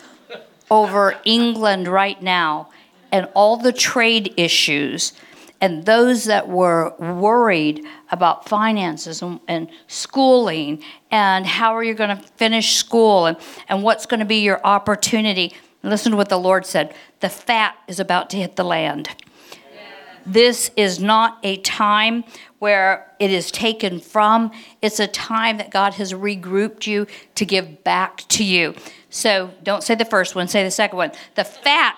[0.70, 2.70] over England right now
[3.12, 5.14] and all the trade issues
[5.62, 10.82] and those that were worried about finances and, and schooling
[11.12, 14.62] and how are you going to finish school and, and what's going to be your
[14.64, 15.54] opportunity.
[15.84, 16.94] Listen to what the Lord said.
[17.20, 19.10] The fat is about to hit the land.
[20.26, 22.24] This is not a time
[22.60, 24.52] where it is taken from.
[24.82, 28.76] It's a time that God has regrouped you to give back to you.
[29.10, 31.12] So don't say the first one, say the second one.
[31.36, 31.98] The fat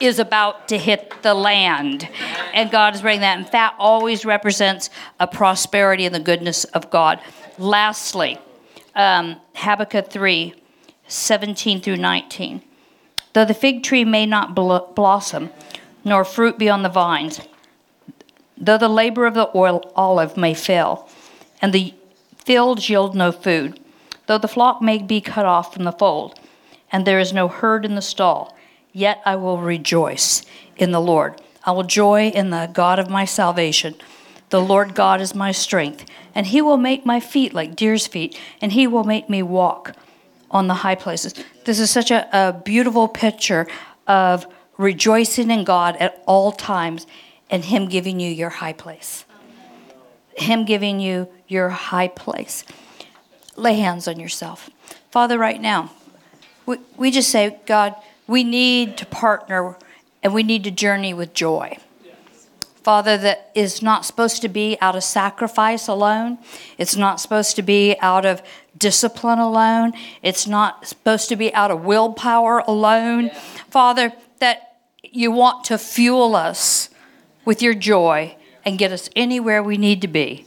[0.00, 2.08] is about to hit the land.
[2.54, 3.38] And God is bringing that.
[3.38, 4.90] And fat always represents
[5.20, 7.20] a prosperity and the goodness of God.
[7.58, 8.38] Lastly,
[8.94, 10.54] um, Habakkuk 3
[11.10, 12.62] 17 through 19.
[13.32, 15.50] Though the fig tree may not bl- blossom,
[16.04, 17.40] nor fruit be on the vines,
[18.60, 21.08] though the labor of the oil olive may fail,
[21.62, 21.94] and the
[22.44, 23.78] fields yield no food,
[24.26, 26.38] though the flock may be cut off from the fold,
[26.90, 28.56] and there is no herd in the stall,
[28.92, 30.42] yet I will rejoice
[30.76, 31.40] in the Lord.
[31.64, 33.94] I will joy in the God of my salvation.
[34.50, 38.38] The Lord God is my strength, and he will make my feet like deer's feet,
[38.62, 39.94] and he will make me walk
[40.50, 41.34] on the high places.
[41.64, 43.66] This is such a, a beautiful picture
[44.06, 44.46] of
[44.78, 47.06] rejoicing in God at all times
[47.50, 49.24] and Him giving you your high place.
[50.36, 52.64] Him giving you your high place.
[53.56, 54.70] Lay hands on yourself.
[55.10, 55.90] Father, right now,
[56.66, 57.94] we, we just say, God,
[58.26, 59.76] we need to partner
[60.22, 61.78] and we need to journey with joy.
[62.82, 66.38] Father, that is not supposed to be out of sacrifice alone.
[66.78, 68.42] It's not supposed to be out of
[68.78, 69.92] discipline alone.
[70.22, 73.30] It's not supposed to be out of willpower alone.
[73.68, 76.88] Father, that you want to fuel us
[77.48, 80.44] with your joy and get us anywhere we need to be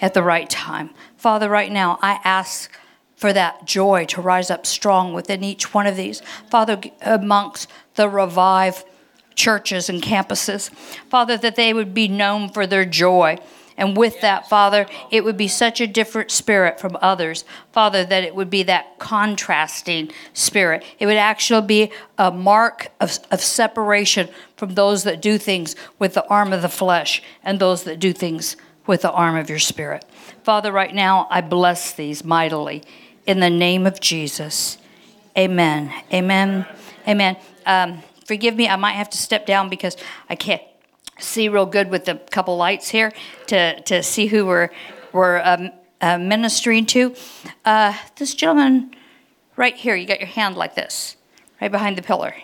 [0.00, 0.88] at the right time.
[1.18, 2.70] Father, right now, I ask
[3.14, 6.22] for that joy to rise up strong within each one of these.
[6.50, 8.86] Father, amongst the revive
[9.34, 10.70] churches and campuses,
[11.10, 13.36] Father, that they would be known for their joy
[13.76, 17.44] and with that, Father, it would be such a different spirit from others.
[17.72, 20.84] Father, that it would be that contrasting spirit.
[20.98, 24.28] It would actually be a mark of, of separation
[24.64, 28.14] from those that do things with the arm of the flesh and those that do
[28.14, 30.06] things with the arm of your spirit.
[30.42, 32.82] Father, right now, I bless these mightily
[33.26, 34.78] in the name of Jesus.
[35.36, 35.92] Amen.
[36.10, 36.66] Amen.
[37.06, 37.36] Amen.
[37.66, 39.98] Um, forgive me, I might have to step down because
[40.30, 40.62] I can't
[41.18, 43.12] see real good with the couple lights here
[43.48, 44.70] to, to see who we're,
[45.12, 47.14] we're um, uh, ministering to.
[47.66, 48.94] Uh, this gentleman
[49.56, 51.16] right here, you got your hand like this,
[51.60, 52.34] right behind the pillar.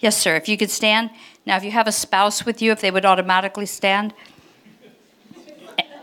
[0.00, 0.36] Yes, sir.
[0.36, 1.10] If you could stand.
[1.44, 4.14] Now, if you have a spouse with you, if they would automatically stand.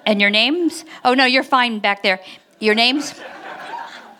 [0.06, 0.86] And your names?
[1.04, 2.20] Oh, no, you're fine back there.
[2.60, 3.14] Your names?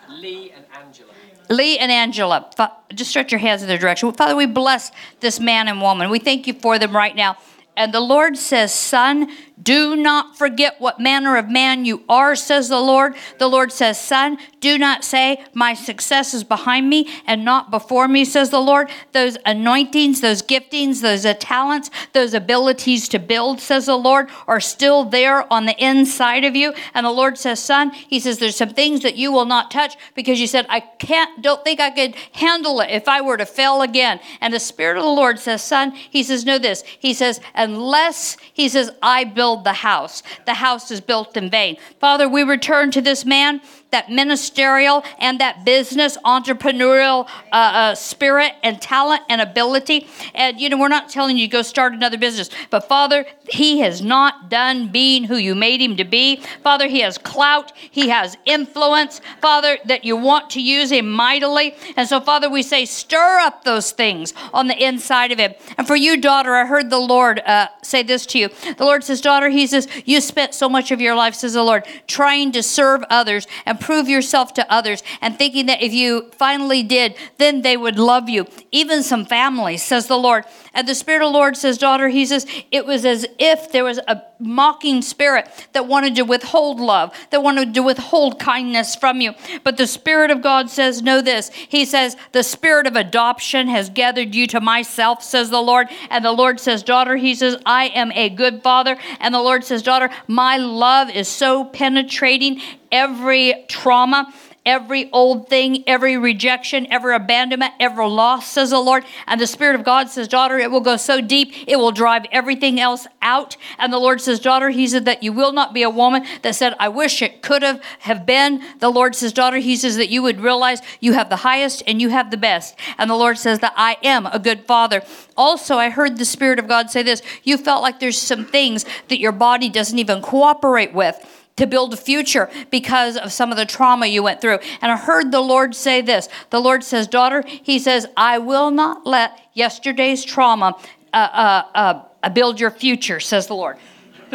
[0.10, 1.12] Lee and Angela.
[1.50, 2.50] Lee and Angela,
[2.94, 4.12] just stretch your hands in their direction.
[4.14, 6.10] Father, we bless this man and woman.
[6.10, 7.38] We thank you for them right now.
[7.78, 9.30] And the Lord says, Son,
[9.62, 13.16] do not forget what manner of man you are, says the Lord.
[13.40, 18.08] The Lord says, Son, do not say, My success is behind me and not before
[18.10, 18.90] me, says the Lord.
[19.14, 25.06] Those anointings, those giftings, those talents, those abilities to build, says the Lord, are still
[25.06, 26.74] there on the inside of you.
[26.94, 29.96] And the Lord says, Son, He says, There's some things that you will not touch
[30.16, 33.46] because you said, I can't, don't think I could handle it if I were to
[33.46, 34.20] fail again.
[34.42, 36.84] And the Spirit of the Lord says, Son, He says, Know this.
[37.00, 40.24] He says, Unless, He says, I build build the house.
[40.48, 41.78] The house is built in vain.
[42.00, 43.62] Father, we return to this man
[43.96, 50.06] that ministerial and that business entrepreneurial uh, uh, spirit and talent and ability.
[50.34, 54.02] And, you know, we're not telling you go start another business, but Father, he has
[54.02, 56.42] not done being who you made him to be.
[56.62, 61.74] Father, he has clout, he has influence, Father, that you want to use him mightily.
[61.96, 65.54] And so, Father, we say, stir up those things on the inside of him.
[65.78, 68.50] And for you, daughter, I heard the Lord uh, say this to you.
[68.78, 71.64] The Lord says, Daughter, he says, You spent so much of your life, says the
[71.64, 76.32] Lord, trying to serve others and prove yourself to others and thinking that if you
[76.32, 78.48] finally did, then they would love you.
[78.72, 80.44] Even some families, says the Lord.
[80.74, 83.84] And the Spirit of the Lord says, Daughter, He says, it was as if there
[83.84, 89.22] was a mocking spirit that wanted to withhold love, that wanted to withhold kindness from
[89.22, 89.34] you.
[89.64, 91.50] But the Spirit of God says, Know this.
[91.50, 95.90] He says, The Spirit of adoption has gathered you to myself, says the Lord.
[96.10, 98.98] And the Lord says, Daughter, He says, I am a good father.
[99.20, 102.60] And the Lord says, Daughter, my love is so penetrating
[102.96, 104.34] every trauma
[104.66, 109.06] every old thing, every rejection, every abandonment, every loss, says the Lord.
[109.28, 112.26] And the Spirit of God says, Daughter, it will go so deep, it will drive
[112.32, 113.58] everything else out.
[113.78, 116.56] And the Lord says, Daughter, He said that you will not be a woman that
[116.56, 118.64] said, I wish it could have, have been.
[118.80, 122.02] The Lord says, Daughter, He says that you would realize you have the highest and
[122.02, 122.76] you have the best.
[122.98, 125.04] And the Lord says that I am a good father.
[125.38, 128.86] Also, I heard the Spirit of God say this you felt like there's some things
[129.10, 133.58] that your body doesn't even cooperate with to build a future because of some of
[133.58, 134.60] the trauma you went through.
[134.82, 138.72] And I heard the Lord say this The Lord says, Daughter, He says, I will
[138.72, 140.76] not let yesterday's trauma
[141.14, 143.78] uh, uh, uh, build your future, says the Lord.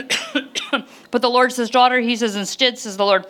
[1.10, 3.26] but the Lord says, Daughter, He says, instead, says the Lord,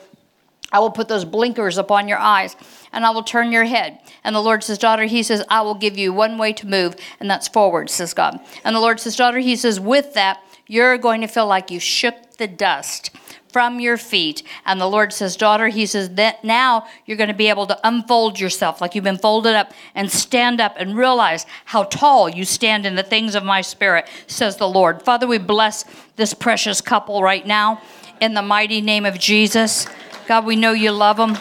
[0.73, 2.55] I will put those blinkers upon your eyes
[2.93, 3.99] and I will turn your head.
[4.23, 6.95] And the Lord says, Daughter, He says, I will give you one way to move,
[7.19, 8.39] and that's forward, says God.
[8.63, 11.81] And the Lord says, Daughter, He says, with that, you're going to feel like you
[11.81, 13.11] shook the dust
[13.53, 14.43] from your feet.
[14.65, 17.79] And the Lord says, Daughter, He says, that now you're going to be able to
[17.85, 22.45] unfold yourself like you've been folded up and stand up and realize how tall you
[22.45, 25.03] stand in the things of my spirit, says the Lord.
[25.03, 25.85] Father, we bless
[26.17, 27.83] this precious couple right now
[28.21, 29.87] in the mighty name of Jesus.
[30.27, 31.37] God, we know you love them.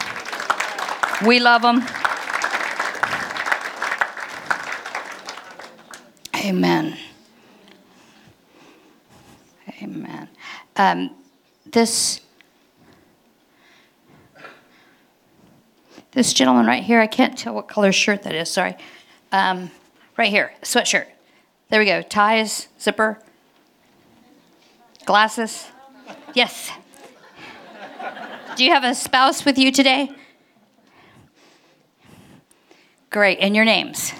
[1.26, 1.84] We love them.
[6.34, 6.96] Amen.
[9.82, 10.28] Amen.
[10.76, 11.10] Um,
[11.72, 12.20] this
[16.12, 18.76] this gentleman right here, I can't tell what color shirt that is, sorry.
[19.30, 19.70] Um,
[20.16, 21.06] right here, sweatshirt.
[21.68, 22.02] There we go.
[22.02, 23.20] Ties, zipper,
[25.04, 25.68] glasses.
[26.34, 26.70] Yes.
[28.56, 30.10] Do you have a spouse with you today?
[33.10, 33.38] Great.
[33.38, 34.12] And your names?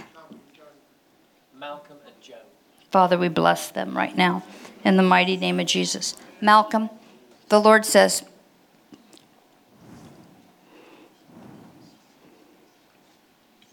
[1.58, 2.34] Malcolm and Joe.
[2.90, 4.44] Father, we bless them right now
[4.84, 6.16] in the mighty name of Jesus.
[6.40, 6.88] Malcolm,
[7.50, 8.22] the Lord says,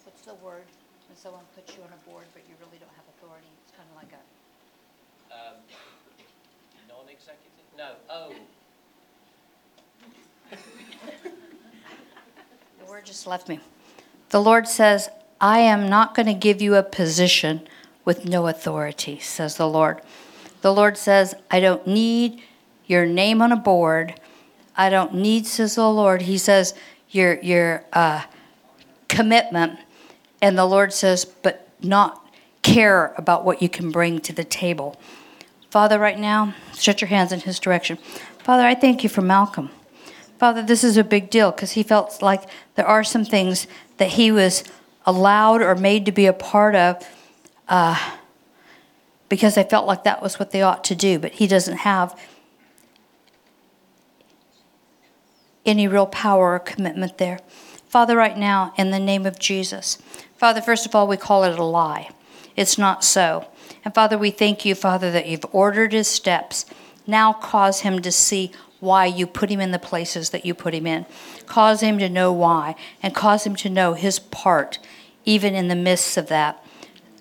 [0.04, 0.64] What's the word
[1.08, 3.46] when someone puts you on a board but you really don't have authority?
[3.64, 4.22] It's kind of like a.
[5.34, 5.56] Um,
[6.90, 7.52] non executive?
[7.78, 7.92] No.
[8.10, 8.34] Oh.
[12.80, 13.60] the word just left me.
[14.30, 15.08] The Lord says,
[15.40, 17.68] I am not going to give you a position
[18.06, 20.02] with no authority, says the Lord.
[20.62, 22.42] The Lord says, I don't need
[22.88, 24.20] your name on a board.
[24.76, 26.24] I don't need, says the Lord.
[26.24, 26.74] He says,
[27.10, 28.24] your, your uh,
[29.08, 29.80] commitment.
[30.42, 32.26] And the Lord says, but not
[32.64, 35.00] care about what you can bring to the table.
[35.70, 37.98] Father, right now, stretch your hands in his direction.
[38.40, 39.70] Father, I thank you for Malcolm.
[40.40, 42.44] Father, this is a big deal because he felt like
[42.76, 44.64] there are some things that he was
[45.06, 47.08] allowed or made to be a part of
[47.68, 48.14] uh,
[49.30, 52.20] because they felt like that was what they ought to do, but he doesn't have
[55.68, 57.40] any real power or commitment there.
[57.88, 59.98] Father, right now, in the name of Jesus,
[60.38, 62.10] Father, first of all, we call it a lie.
[62.56, 63.48] It's not so.
[63.84, 66.66] And Father, we thank you, Father, that you've ordered his steps.
[67.06, 70.74] Now cause him to see why you put him in the places that you put
[70.74, 71.06] him in.
[71.46, 74.80] Cause him to know why, and cause him to know his part,
[75.26, 76.64] even in the midst of that,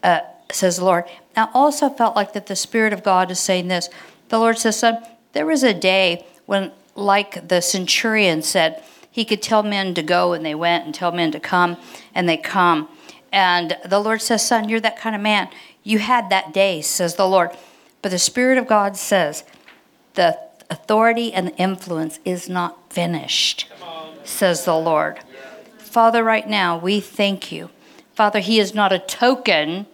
[0.02, 1.04] uh, says the Lord.
[1.36, 3.88] I also felt like that the Spirit of God is saying this.
[4.28, 5.02] The Lord says, Son,
[5.32, 10.32] there was a day when, like the centurion said, he could tell men to go
[10.32, 11.76] and they went, and tell men to come
[12.14, 12.88] and they come.
[13.32, 15.48] And the Lord says, Son, you're that kind of man.
[15.82, 17.50] You had that day, says the Lord.
[18.02, 19.44] But the Spirit of God says,
[20.14, 20.38] the
[20.70, 23.70] authority and the influence is not finished,
[24.24, 25.20] says the Lord.
[25.78, 27.70] Father, right now, we thank you.
[28.14, 29.86] Father, He is not a token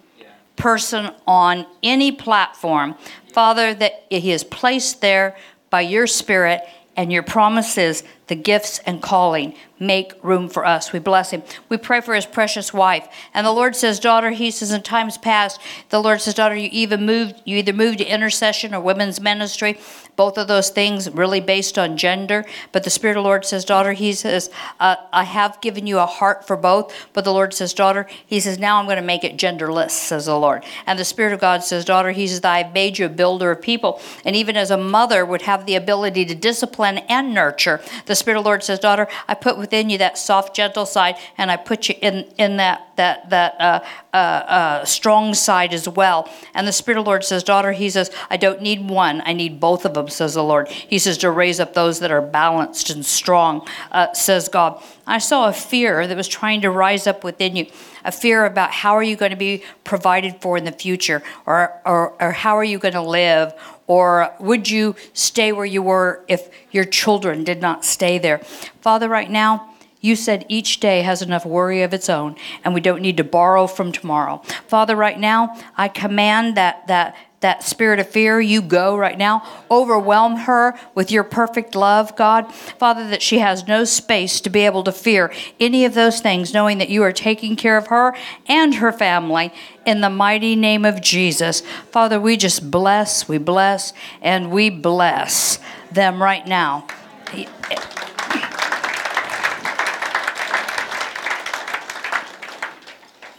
[0.56, 2.96] person on any platform.
[3.32, 5.36] Father, that He is placed there
[5.70, 6.62] by your Spirit
[6.96, 8.02] and your promises,
[8.32, 10.92] the gifts and calling make room for us.
[10.92, 11.42] We bless him.
[11.68, 13.08] We pray for his precious wife.
[13.34, 15.60] And the Lord says, daughter, he says, in times past,
[15.90, 19.78] the Lord says, daughter, you even moved, you either moved to intercession or women's ministry.
[20.14, 22.44] Both of those things really based on gender.
[22.70, 25.98] But the Spirit of the Lord says, daughter, he says, uh, I have given you
[25.98, 26.94] a heart for both.
[27.12, 30.26] But the Lord says, daughter, he says, now I'm going to make it genderless, says
[30.26, 30.64] the Lord.
[30.86, 33.62] And the Spirit of God says, daughter, he says, I've made you a builder of
[33.62, 34.00] people.
[34.24, 38.38] And even as a mother would have the ability to discipline and nurture, the Spirit
[38.38, 41.56] of the Lord says, daughter, I put within you that soft, gentle side, and I
[41.56, 46.30] put you in, in that, that, that uh, uh, uh, strong side as well.
[46.54, 49.32] And the Spirit of the Lord says, daughter, he says, I don't need one, I
[49.32, 50.68] need both of them, says the Lord.
[50.68, 54.82] He says, to raise up those that are balanced and strong, uh, says God.
[55.06, 57.66] I saw a fear that was trying to rise up within you,
[58.04, 61.80] a fear about how are you going to be provided for in the future, or,
[61.84, 63.52] or, or how are you going to live,
[63.86, 68.38] or would you stay where you were if your children did not stay there?
[68.80, 69.71] Father, right now,
[70.02, 73.24] you said each day has enough worry of its own, and we don't need to
[73.24, 74.42] borrow from tomorrow.
[74.66, 79.42] Father, right now, I command that that that spirit of fear, you go right now.
[79.70, 82.52] Overwhelm her with your perfect love, God.
[82.54, 86.54] Father, that she has no space to be able to fear any of those things,
[86.54, 88.14] knowing that you are taking care of her
[88.46, 89.52] and her family
[89.84, 91.62] in the mighty name of Jesus.
[91.90, 95.58] Father, we just bless, we bless, and we bless
[95.90, 96.86] them right now.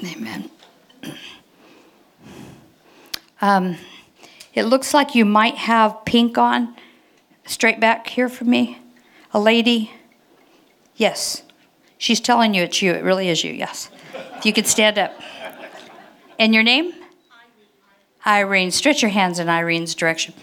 [0.04, 0.50] Amen.
[3.42, 3.78] Um,
[4.54, 6.76] it looks like you might have pink on.
[7.46, 8.80] Straight back here for me.
[9.34, 9.92] A lady.
[10.96, 11.44] Yes.
[11.98, 12.94] She's telling you it's you.
[12.94, 13.90] It really is you, yes.
[14.38, 15.14] If you could stand up.
[16.38, 16.94] And your name?
[18.26, 18.72] Irene.
[18.72, 20.34] Stretch your hands in Irene's direction.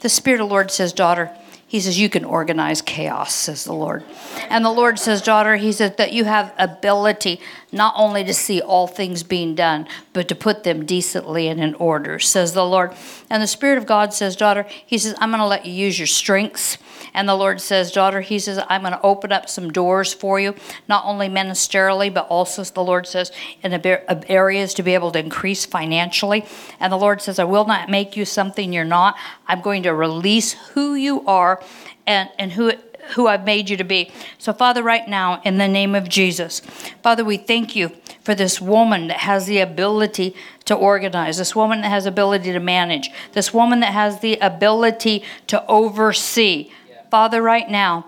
[0.00, 1.34] The Spirit of the Lord says, Daughter,
[1.70, 4.02] he says, You can organize chaos, says the Lord.
[4.48, 7.40] And the Lord says, Daughter, He says that you have ability
[7.70, 11.74] not only to see all things being done, but to put them decently and in
[11.76, 12.92] order, says the Lord.
[13.30, 15.96] And the Spirit of God says, Daughter, He says, I'm going to let you use
[15.96, 16.76] your strengths.
[17.14, 20.38] And the Lord says, Daughter, He says, I'm going to open up some doors for
[20.38, 20.54] you,
[20.88, 23.32] not only ministerially, but also, the Lord says,
[23.62, 26.44] in uh, areas to be able to increase financially.
[26.78, 29.16] And the Lord says, I will not make you something you're not.
[29.46, 31.62] I'm going to release who you are
[32.06, 32.72] and, and who
[33.14, 34.10] who I've made you to be.
[34.38, 36.60] So, Father, right now, in the name of Jesus,
[37.02, 37.92] Father, we thank you
[38.22, 40.34] for this woman that has the ability
[40.66, 45.24] to organize, this woman that has ability to manage, this woman that has the ability
[45.48, 46.70] to oversee.
[47.10, 48.06] Father, right now,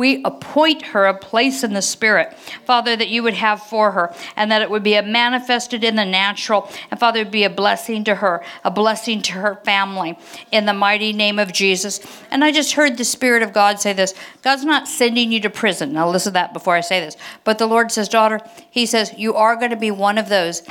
[0.00, 2.32] we appoint her a place in the Spirit,
[2.64, 6.06] Father, that you would have for her, and that it would be manifested in the
[6.06, 6.70] natural.
[6.90, 10.18] And Father, would be a blessing to her, a blessing to her family,
[10.52, 12.00] in the mighty name of Jesus.
[12.30, 15.50] And I just heard the Spirit of God say this God's not sending you to
[15.50, 15.92] prison.
[15.92, 17.18] Now, listen to that before I say this.
[17.44, 18.40] But the Lord says, Daughter,
[18.70, 20.62] He says, you are going to be one of those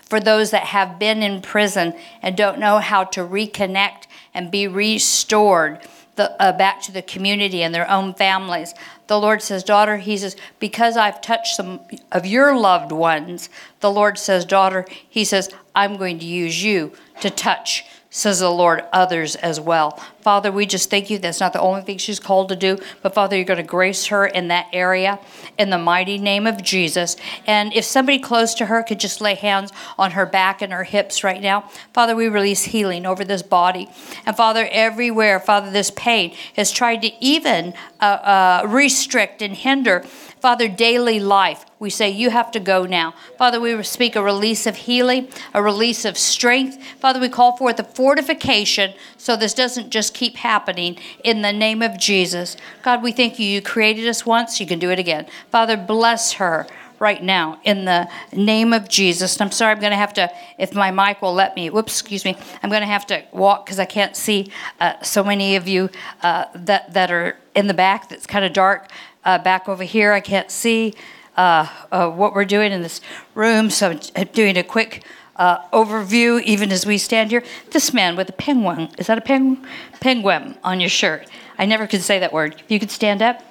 [0.00, 4.66] for those that have been in prison and don't know how to reconnect and be
[4.66, 5.80] restored
[6.20, 8.74] the, uh, back to the community and their own families.
[9.06, 11.80] The Lord says, Daughter, He says, because I've touched some
[12.12, 13.48] of your loved ones,
[13.80, 16.92] the Lord says, Daughter, He says, I'm going to use you
[17.22, 19.92] to touch says the Lord, others as well.
[20.20, 21.18] Father, we just thank you.
[21.18, 24.06] That's not the only thing she's called to do, but Father, you're going to grace
[24.06, 25.20] her in that area
[25.56, 27.16] in the mighty name of Jesus.
[27.46, 30.84] And if somebody close to her could just lay hands on her back and her
[30.84, 33.88] hips right now, Father, we release healing over this body.
[34.26, 40.04] And Father, everywhere, Father, this pain has tried to even uh, uh, restrict and hinder
[40.40, 43.14] Father, daily life, we say you have to go now.
[43.36, 46.82] Father, we speak a release of healing, a release of strength.
[46.98, 51.82] Father, we call forth a fortification so this doesn't just keep happening in the name
[51.82, 52.56] of Jesus.
[52.82, 53.46] God, we thank you.
[53.46, 55.26] You created us once, you can do it again.
[55.50, 56.66] Father, bless her
[57.00, 59.34] right now in the name of Jesus.
[59.36, 61.98] And I'm sorry, I'm going to have to, if my mic will let me, whoops,
[61.98, 65.56] excuse me, I'm going to have to walk because I can't see uh, so many
[65.56, 65.88] of you
[66.22, 68.90] uh, that, that are in the back that's kind of dark.
[69.24, 70.94] Uh, back over here, I can't see
[71.36, 73.00] uh, uh, what we're doing in this
[73.34, 75.04] room, so I'm doing a quick
[75.36, 77.42] uh, overview, even as we stand here.
[77.70, 79.66] This man with a penguin, is that a penguin?
[80.00, 81.28] Penguin on your shirt.
[81.58, 82.56] I never could say that word.
[82.60, 83.42] If you could stand up.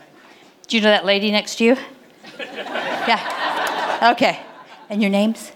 [0.67, 1.77] Do you know that lady next to you?
[2.39, 4.09] yeah.
[4.11, 4.39] Okay.
[4.89, 5.51] And your names?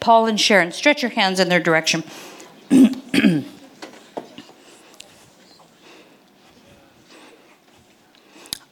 [0.00, 0.72] Paul and Sharon.
[0.72, 2.04] Stretch your hands in their direction.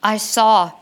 [0.05, 0.73] I saw,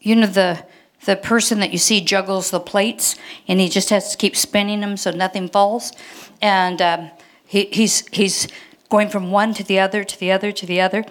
[0.00, 0.64] you know, the
[1.04, 3.14] the person that you see juggles the plates,
[3.46, 5.92] and he just has to keep spinning them so nothing falls,
[6.40, 7.10] and um,
[7.46, 8.48] he, he's he's
[8.88, 11.04] going from one to the other to the other to the other,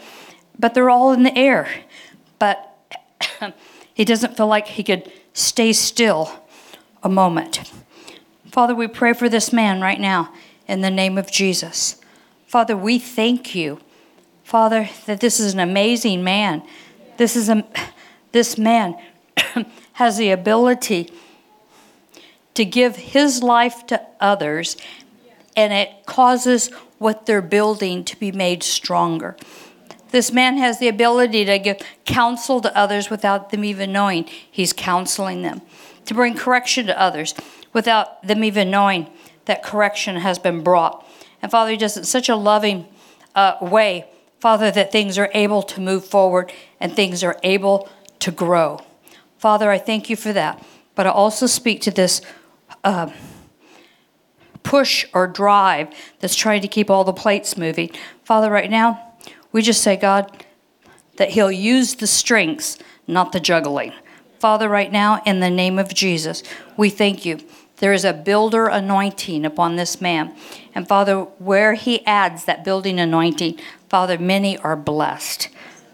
[0.58, 1.68] but they're all in the air,
[2.39, 2.76] but
[3.93, 6.32] he doesn't feel like he could stay still
[7.04, 7.72] a moment.
[8.52, 10.34] Father, we pray for this man right now
[10.68, 11.98] in the name of Jesus.
[12.48, 13.80] Father, we thank you,
[14.43, 16.64] Father, that this is an amazing man.
[17.18, 17.66] This is a
[18.32, 18.97] this man
[19.93, 21.11] has the ability
[22.53, 24.78] to give his life to others
[25.55, 29.38] and it causes what they're building to be made stronger.
[30.11, 34.74] This man has the ability to give counsel to others without them even knowing he's
[34.74, 35.61] counseling them,
[36.05, 37.34] to bring correction to others
[37.74, 39.09] without them even knowing
[39.45, 41.05] that correction has been brought.
[41.41, 42.88] And Father, He does it in such a loving
[43.36, 44.05] uh, way,
[44.40, 48.82] Father, that things are able to move forward and things are able to grow.
[49.38, 50.64] Father, I thank you for that.
[50.94, 52.22] But I also speak to this.
[52.84, 53.12] Uh,
[54.66, 55.88] push or drive
[56.20, 57.90] that's trying to keep all the plates moving.
[58.24, 59.14] Father, right now,
[59.54, 60.44] we just say, God,
[61.16, 62.78] that He'll use the strengths,
[63.08, 63.94] not the juggling.
[64.40, 66.44] Father, right now, in the name of Jesus,
[66.76, 67.40] we thank you.
[67.78, 70.36] There is a builder anointing upon this man.
[70.74, 73.60] And Father, where he adds that building anointing,
[73.96, 75.48] Father, many are blessed.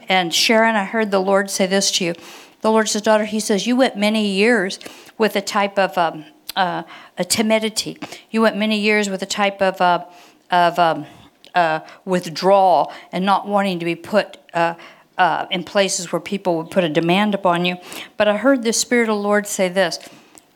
[0.09, 2.15] And Sharon, I heard the Lord say this to you.
[2.61, 4.79] The Lord says, Daughter, He says, You went many years
[5.19, 6.25] with a type of um,
[6.55, 6.81] uh,
[7.19, 7.99] a timidity.
[8.31, 10.05] You went many years with a type of, uh,
[10.49, 11.05] of um,
[11.53, 14.73] uh, withdrawal and not wanting to be put uh,
[15.19, 17.77] uh, in places where people would put a demand upon you.
[18.17, 19.99] But I heard the Spirit of the Lord say this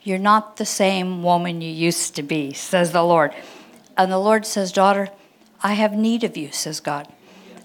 [0.01, 3.35] You're not the same woman you used to be, says the Lord.
[3.95, 5.09] And the Lord says, Daughter,
[5.61, 7.07] I have need of you, says God.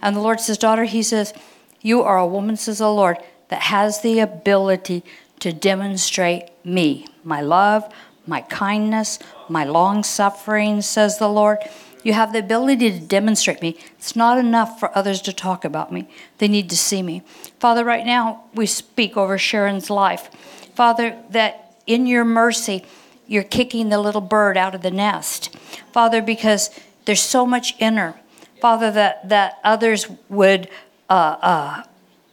[0.02, 1.32] And the Lord says, Daughter, He says,
[1.80, 5.04] You are a woman, says the Lord, that has the ability
[5.40, 7.92] to demonstrate me, my love,
[8.26, 11.58] my kindness, my long suffering, says the Lord.
[12.02, 13.76] You have the ability to demonstrate me.
[13.98, 17.22] It's not enough for others to talk about me, they need to see me.
[17.58, 20.30] Father, right now we speak over Sharon's life.
[20.74, 22.84] Father, that in your mercy,
[23.26, 25.54] you're kicking the little bird out of the nest.
[25.92, 26.70] Father, because
[27.04, 28.19] there's so much in her.
[28.60, 30.68] Father, that, that others would
[31.08, 31.82] uh,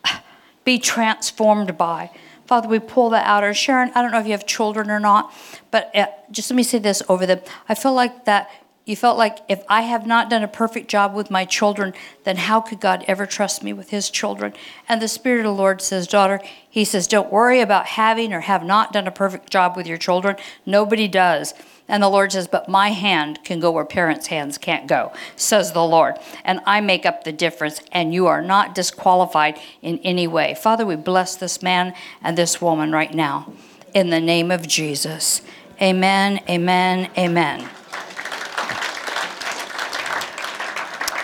[0.06, 0.20] uh,
[0.64, 2.12] be transformed by.
[2.46, 3.44] Father, we pull that out.
[3.44, 5.34] Or Sharon, I don't know if you have children or not,
[5.72, 7.42] but uh, just let me say this over them.
[7.68, 8.50] I feel like that
[8.88, 12.38] you felt like if I have not done a perfect job with my children, then
[12.38, 14.54] how could God ever trust me with his children?
[14.88, 18.40] And the Spirit of the Lord says, Daughter, he says, don't worry about having or
[18.40, 20.38] have not done a perfect job with your children.
[20.66, 21.54] Nobody does.
[21.88, 25.72] And the Lord says, But my hand can go where parents' hands can't go, says
[25.72, 26.16] the Lord.
[26.44, 30.56] And I make up the difference, and you are not disqualified in any way.
[30.56, 33.54] Father, we bless this man and this woman right now
[33.94, 35.42] in the name of Jesus.
[35.82, 37.70] Amen, amen, amen.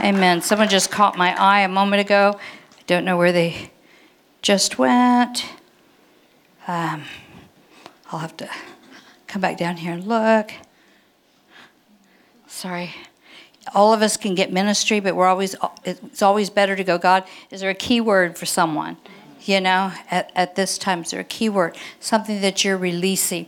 [0.02, 0.42] Amen.
[0.42, 2.38] Someone just caught my eye a moment ago.
[2.78, 3.72] I don't know where they
[4.42, 5.46] just went.
[6.68, 7.04] Um,
[8.12, 8.50] I'll have to
[9.34, 10.52] come back down here and look.
[12.46, 12.94] Sorry.
[13.74, 17.24] All of us can get ministry, but we're always it's always better to go, God,
[17.50, 18.96] is there a key word for someone?
[19.42, 21.76] You know, at, at this time, is there a key word?
[22.00, 23.48] Something that you're releasing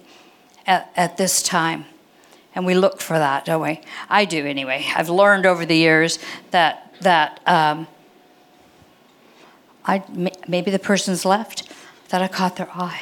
[0.65, 1.85] at, at this time.
[2.55, 3.81] And we look for that, don't we?
[4.09, 4.87] I do anyway.
[4.95, 6.17] I've learned over the years
[6.49, 7.85] that that um,
[9.85, 10.03] I
[10.47, 11.71] maybe the person's left
[12.09, 13.01] that I caught their eye.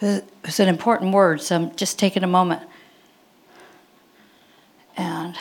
[0.00, 2.62] It's an important word, so I'm just taking a moment.
[4.96, 5.36] And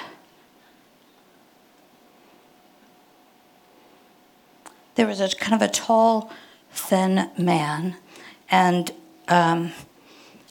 [4.96, 6.32] there was a kind of a tall,
[6.72, 7.98] thin man,
[8.50, 8.92] and
[9.28, 9.74] um,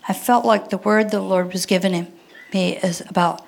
[0.09, 2.13] I felt like the word the Lord was giving
[2.53, 3.45] me is about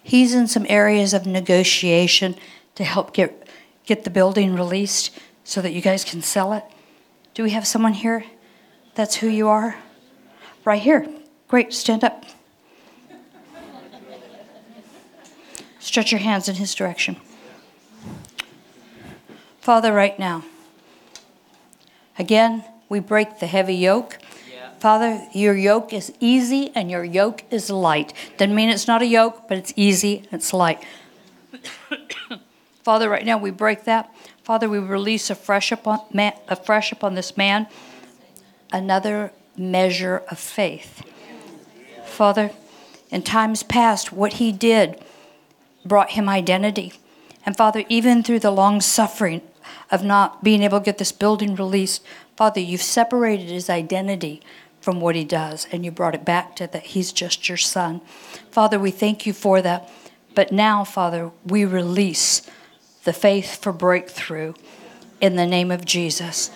[0.00, 2.36] he's in some areas of negotiation
[2.76, 3.48] to help get
[3.84, 5.10] get the building released
[5.42, 6.64] so that you guys can sell it?
[7.36, 8.24] Do we have someone here
[8.94, 9.76] that's who you are?
[10.64, 11.06] Right here.
[11.48, 12.24] Great, stand up.
[15.78, 17.16] Stretch your hands in his direction.
[19.60, 20.44] Father, right now,
[22.18, 24.16] again, we break the heavy yoke.
[24.50, 24.70] Yeah.
[24.78, 28.14] Father, your yoke is easy and your yoke is light.
[28.38, 30.82] Doesn't mean it's not a yoke, but it's easy and it's light.
[32.82, 34.10] Father, right now we break that.
[34.46, 37.66] Father, we release afresh upon, upon this man
[38.72, 41.02] another measure of faith.
[42.04, 42.52] Father,
[43.10, 45.02] in times past, what he did
[45.84, 46.92] brought him identity.
[47.44, 49.42] And Father, even through the long suffering
[49.90, 52.04] of not being able to get this building released,
[52.36, 54.40] Father, you've separated his identity
[54.80, 58.00] from what he does, and you brought it back to that he's just your son.
[58.52, 59.90] Father, we thank you for that.
[60.36, 62.48] But now, Father, we release
[63.06, 64.52] the faith for breakthrough
[65.20, 66.50] in the name of Jesus.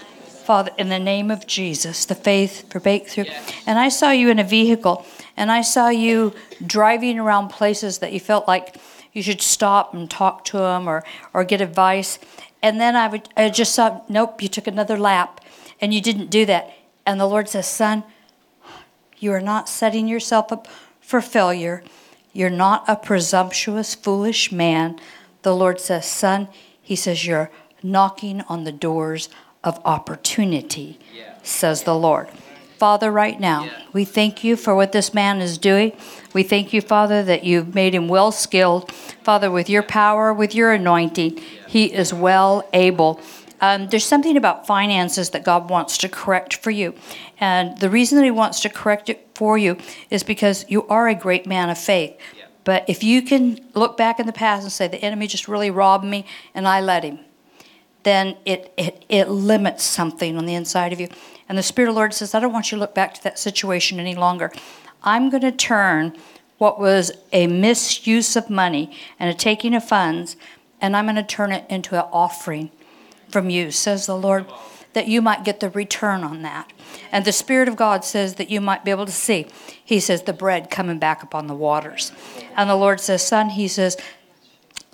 [0.44, 3.24] Father, in the name of Jesus, the faith for breakthrough.
[3.66, 6.34] And I saw you in a vehicle, and I saw you
[6.66, 8.74] driving around places that you felt like
[9.12, 12.18] you should stop and talk to them or, or get advice.
[12.62, 15.40] And then I, would, I just saw, nope, you took another lap,
[15.80, 16.74] and you didn't do that.
[17.06, 18.02] And the Lord says, Son,
[19.18, 20.66] you are not setting yourself up
[21.00, 21.84] for failure.
[22.32, 24.98] You're not a presumptuous, foolish man.
[25.42, 26.48] The Lord says, Son,
[26.82, 27.50] He says, you're
[27.84, 29.28] knocking on the doors
[29.62, 31.34] of opportunity, Yeah.
[31.42, 32.28] says the Lord.
[32.78, 33.70] Father, right now, Yeah.
[33.92, 35.92] we thank you for what this man is doing.
[36.32, 38.90] We thank you, Father, that you've made him well skilled.
[39.22, 41.38] Father, with your power, with your anointing,
[41.68, 43.20] he is well able.
[43.60, 46.94] Um, there's something about finances that God wants to correct for you.
[47.38, 49.76] And the reason that he wants to correct it for you
[50.08, 52.16] is because you are a great man of faith.
[52.70, 55.72] But if you can look back in the past and say, the enemy just really
[55.72, 57.18] robbed me and I let him,
[58.04, 61.08] then it, it, it limits something on the inside of you.
[61.48, 63.22] And the Spirit of the Lord says, I don't want you to look back to
[63.24, 64.52] that situation any longer.
[65.02, 66.16] I'm going to turn
[66.58, 70.36] what was a misuse of money and a taking of funds,
[70.80, 72.70] and I'm going to turn it into an offering
[73.30, 74.46] from you, says the Lord,
[74.92, 76.72] that you might get the return on that.
[77.12, 79.46] And the Spirit of God says that you might be able to see.
[79.84, 82.12] He says, the bread coming back upon the waters.
[82.56, 83.96] And the Lord says, Son, He says,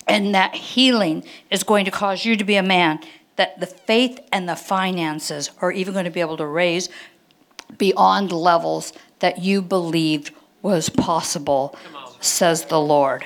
[0.06, 3.00] and that healing is going to cause you to be a man
[3.36, 6.88] that the faith and the finances are even going to be able to raise
[7.76, 10.30] beyond levels that you believed
[10.62, 11.76] was possible,
[12.20, 13.24] says the Lord.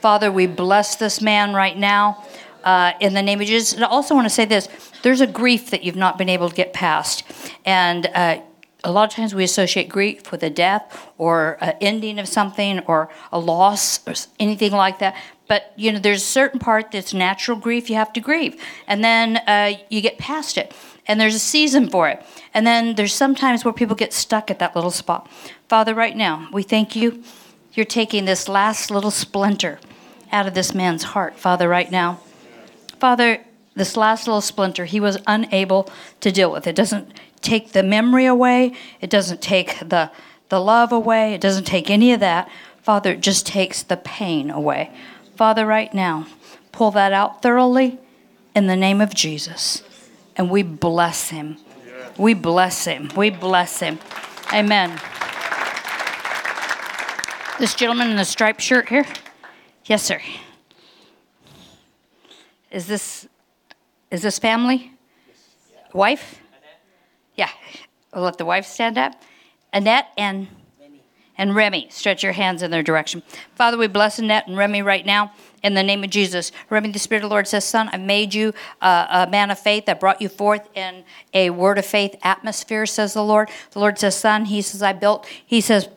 [0.00, 2.24] Father, we bless this man right now
[2.64, 3.72] uh, in the name of Jesus.
[3.72, 4.68] And I also want to say this
[5.02, 7.24] there's a grief that you've not been able to get past.
[7.64, 8.40] And uh,
[8.84, 12.80] a lot of times we associate grief with a death or an ending of something
[12.80, 15.16] or a loss or anything like that.
[15.48, 19.04] But you know, there's a certain part that's natural grief you have to grieve, and
[19.04, 20.74] then uh, you get past it.
[21.06, 22.24] And there's a season for it.
[22.54, 25.28] And then there's sometimes where people get stuck at that little spot.
[25.68, 27.22] Father, right now, we thank you.
[27.72, 29.80] You're taking this last little splinter
[30.30, 32.20] out of this man's heart, Father, right now.
[33.02, 33.40] Father,
[33.74, 35.90] this last little splinter, he was unable
[36.20, 36.68] to deal with.
[36.68, 40.12] It doesn't take the memory away, it doesn't take the,
[40.50, 42.48] the love away, it doesn't take any of that.
[42.80, 44.92] Father, it just takes the pain away.
[45.34, 46.28] Father, right now,
[46.70, 47.98] pull that out thoroughly
[48.54, 49.82] in the name of Jesus.
[50.36, 51.56] And we bless him.
[52.16, 53.10] We bless him.
[53.16, 53.98] We bless him.
[54.52, 54.90] Amen.
[57.58, 59.06] This gentleman in the striped shirt here?
[59.86, 60.20] Yes, sir.
[62.72, 63.28] Is this
[64.10, 64.92] is this family?
[65.92, 66.40] Wife?
[67.36, 67.50] Yeah.
[68.12, 69.14] We'll let the wife stand up.
[69.72, 70.48] Annette and
[71.38, 73.22] and Remy, stretch your hands in their direction.
[73.54, 76.52] Father, we bless Annette and Remy right now in the name of Jesus.
[76.68, 78.52] Remy, the Spirit of the Lord says, Son, I made you
[78.82, 79.88] uh, a man of faith.
[79.88, 83.50] I brought you forth in a word of faith atmosphere, says the Lord.
[83.70, 85.88] The Lord says, Son, He says, I built, He says,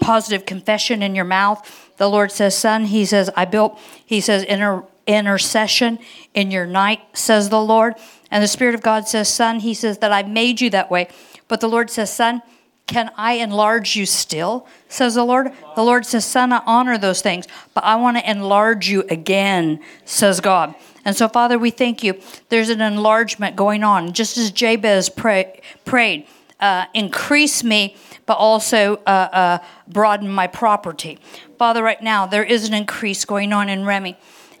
[0.00, 1.92] positive confession in your mouth.
[1.96, 5.98] The Lord says, Son, He says, I built, He says, inter, intercession
[6.34, 7.94] in your night, says the Lord.
[8.30, 11.08] And the Spirit of God says, Son, He says, that I made you that way.
[11.48, 12.42] But the Lord says, Son,
[12.86, 14.66] can I enlarge you still?
[14.88, 15.52] Says the Lord.
[15.74, 19.80] The Lord says, Son, I honor those things, but I want to enlarge you again,
[20.04, 20.74] says God.
[21.04, 22.20] And so, Father, we thank you.
[22.48, 26.26] There's an enlargement going on, just as Jabez pray, prayed.
[26.60, 27.96] Uh, increase me,
[28.26, 31.18] but also uh, uh, broaden my property.
[31.58, 34.16] Father, right now, there is an increase going on in Remy.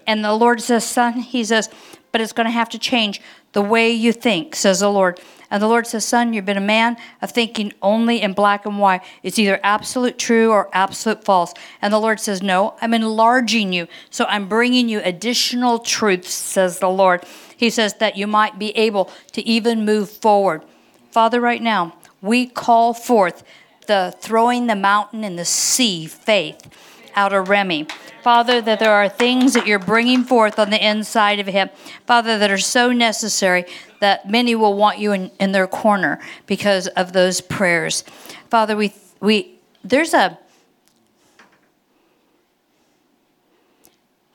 [0.06, 1.68] And the Lord says, Son, He says,
[2.12, 3.20] but it's going to have to change.
[3.54, 5.20] the way you think, says the Lord.
[5.50, 8.78] And the Lord says, Son, you've been a man of thinking only in black and
[8.78, 9.02] white.
[9.22, 11.54] It's either absolute true or absolute false.
[11.80, 13.88] And the Lord says, No, I'm enlarging you.
[14.10, 17.24] So I'm bringing you additional truths, says the Lord.
[17.56, 20.62] He says that you might be able to even move forward.
[21.10, 23.44] Father, right now, we call forth
[23.86, 26.68] the throwing the mountain in the sea faith
[27.14, 27.86] out of Remy.
[28.24, 31.68] Father, that there are things that you're bringing forth on the inside of him,
[32.06, 33.66] Father, that are so necessary
[34.00, 38.02] that many will want you in, in their corner because of those prayers.
[38.48, 40.38] Father, we, we, there's a,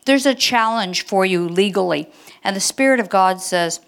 [0.05, 2.11] there's a challenge for you legally.
[2.43, 3.79] And the Spirit of God says,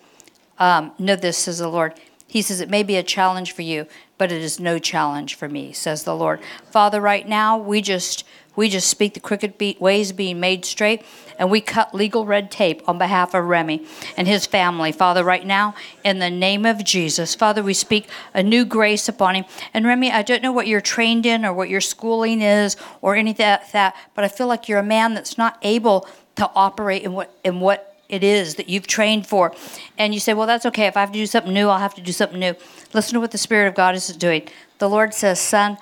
[0.58, 1.94] um, Know this, says the Lord.
[2.26, 3.86] He says, It may be a challenge for you,
[4.18, 6.40] but it is no challenge for me, says the Lord.
[6.72, 8.24] Father, right now, we just
[8.56, 11.04] we just speak the crooked ways being made straight,
[11.40, 13.86] and we cut legal red tape on behalf of Remy
[14.18, 14.92] and his family.
[14.92, 15.74] Father, right now,
[16.04, 19.46] in the name of Jesus, Father, we speak a new grace upon him.
[19.74, 23.16] And Remy, I don't know what you're trained in or what your schooling is or
[23.16, 27.04] anything like that, but I feel like you're a man that's not able to operate
[27.04, 29.54] in what in what it is that you've trained for.
[29.98, 30.86] And you say, well, that's okay.
[30.86, 32.56] If I have to do something new, I'll have to do something new.
[32.94, 34.48] Listen to what the Spirit of God is doing.
[34.80, 35.78] The Lord says, son,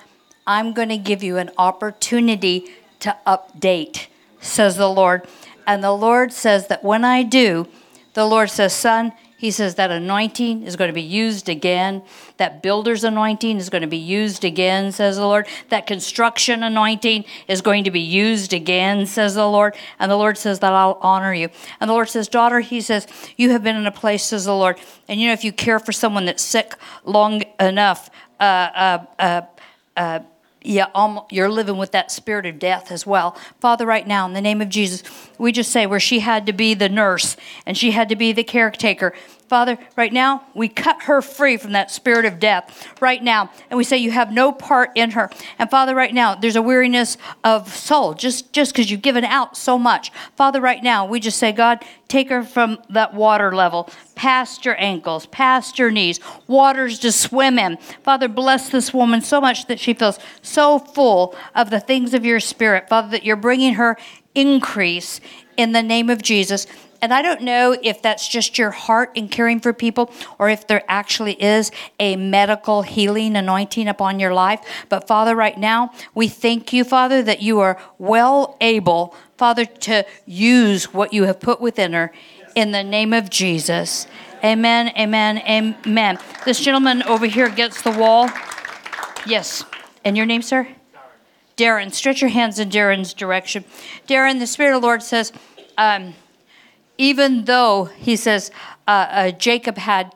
[0.46, 2.66] I'm going to give you an opportunity
[3.00, 4.06] to update,
[4.40, 5.26] says the Lord.
[5.66, 7.68] And the Lord says that when I do,
[8.14, 12.02] the Lord says, Son, he says that anointing is going to be used again.
[12.36, 15.46] That builder's anointing is going to be used again, says the Lord.
[15.70, 19.76] That construction anointing is going to be used again, says the Lord.
[19.98, 21.48] And the Lord says that I'll honor you.
[21.80, 23.06] And the Lord says, Daughter, he says,
[23.38, 24.78] you have been in a place, says the Lord.
[25.08, 26.74] And you know, if you care for someone that's sick
[27.04, 28.10] long enough,
[28.40, 29.42] uh, uh, uh,
[29.96, 30.20] uh
[30.62, 30.88] yeah,
[31.30, 33.36] you're living with that spirit of death as well.
[33.60, 35.02] Father, right now, in the name of Jesus,
[35.40, 38.32] we just say where she had to be the nurse and she had to be
[38.32, 39.14] the caretaker.
[39.50, 43.50] Father, right now, we cut her free from that spirit of death right now.
[43.68, 45.28] And we say you have no part in her.
[45.58, 49.56] And Father, right now, there's a weariness of soul just just because you've given out
[49.56, 50.12] so much.
[50.36, 54.80] Father, right now, we just say, God, take her from that water level, past your
[54.80, 57.76] ankles, past your knees, waters to swim in.
[58.04, 62.24] Father, bless this woman so much that she feels so full of the things of
[62.24, 62.88] your spirit.
[62.88, 63.96] Father, that you're bringing her
[64.34, 65.20] increase
[65.56, 66.66] in the name of Jesus.
[67.02, 70.66] And I don't know if that's just your heart in caring for people or if
[70.66, 74.60] there actually is a medical healing anointing upon your life.
[74.88, 80.04] But Father, right now, we thank you, Father, that you are well able, Father, to
[80.26, 82.12] use what you have put within her
[82.54, 84.06] in the name of Jesus.
[84.44, 86.18] Amen, amen, amen.
[86.44, 88.28] This gentleman over here against the wall.
[89.26, 89.64] Yes.
[90.04, 90.66] And your name, sir?
[91.60, 91.92] Darren.
[91.92, 93.64] Stretch your hands in Darren's direction.
[94.08, 95.30] Darren, the Spirit of the Lord says,
[95.76, 96.14] um,
[96.96, 98.50] even though he says
[98.88, 100.14] uh, uh, Jacob had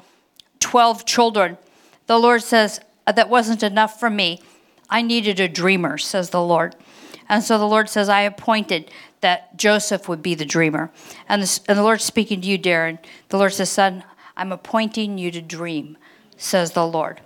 [0.60, 1.58] 12 children,
[2.06, 4.40] the Lord says, uh, that wasn't enough for me.
[4.88, 6.76] I needed a dreamer, says the Lord.
[7.28, 8.90] And so the Lord says, I appointed
[9.20, 10.90] that Joseph would be the dreamer.
[11.28, 12.98] And the, and the Lord's speaking to you, Darren.
[13.28, 14.04] The Lord says, Son,
[14.36, 15.98] I'm appointing you to dream,
[16.36, 17.20] says the Lord.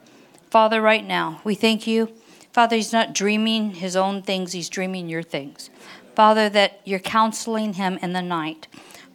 [0.51, 2.13] Father, right now, we thank you.
[2.59, 5.71] Father, He's not dreaming His own things, He's dreaming your things.
[6.17, 8.67] Father, that you're counseling Him in the night.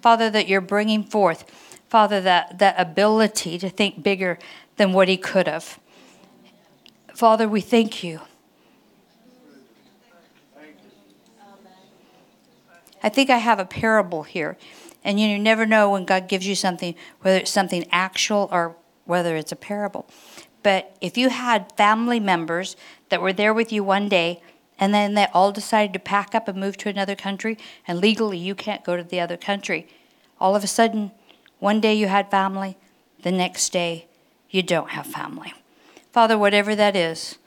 [0.01, 1.43] Father, that you're bringing forth,
[1.89, 4.39] Father, that, that ability to think bigger
[4.77, 5.77] than what he could have.
[7.13, 8.21] Father, we thank you.
[13.03, 14.57] I think I have a parable here.
[15.03, 19.35] And you never know when God gives you something, whether it's something actual or whether
[19.35, 20.07] it's a parable.
[20.63, 22.75] But if you had family members
[23.09, 24.41] that were there with you one day
[24.79, 27.57] and then they all decided to pack up and move to another country,
[27.87, 29.87] and legally you can't go to the other country.
[30.39, 31.11] All of a sudden,
[31.59, 32.75] one day you had family,
[33.21, 34.07] the next day
[34.49, 35.53] you don't have family.
[36.11, 37.37] Father, whatever that is,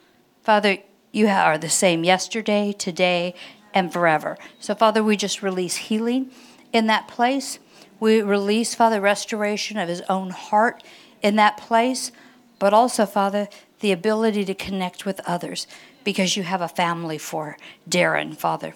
[0.42, 0.78] Father,
[1.12, 3.34] you are the same yesterday, today,
[3.74, 4.38] and forever.
[4.60, 6.30] So, Father, we just release healing
[6.72, 7.58] in that place.
[7.98, 10.82] We release, Father, restoration of his own heart
[11.22, 12.12] in that place,
[12.58, 13.48] but also, Father,
[13.80, 15.66] the ability to connect with others
[16.04, 17.56] because you have a family for
[17.88, 18.74] Darren, Father.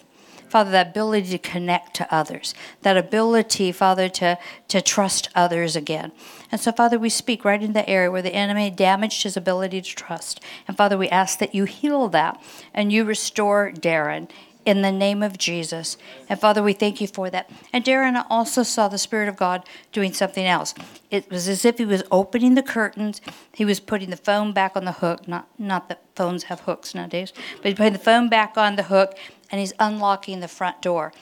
[0.51, 6.11] Father, that ability to connect to others, that ability, Father, to, to trust others again.
[6.51, 9.81] And so, Father, we speak right in the area where the enemy damaged his ability
[9.81, 10.41] to trust.
[10.67, 12.43] And Father, we ask that you heal that
[12.75, 14.29] and you restore Darren
[14.65, 15.97] in the name of Jesus.
[16.29, 17.51] And Father, we thank you for that.
[17.73, 20.75] And Darren also saw the Spirit of God doing something else.
[21.11, 23.21] It was as if he was opening the curtains,
[23.53, 25.27] he was putting the phone back on the hook.
[25.27, 28.85] Not, not that phones have hooks nowadays, but he's putting the phone back on the
[28.85, 29.17] hook
[29.51, 31.13] and he's unlocking the front door.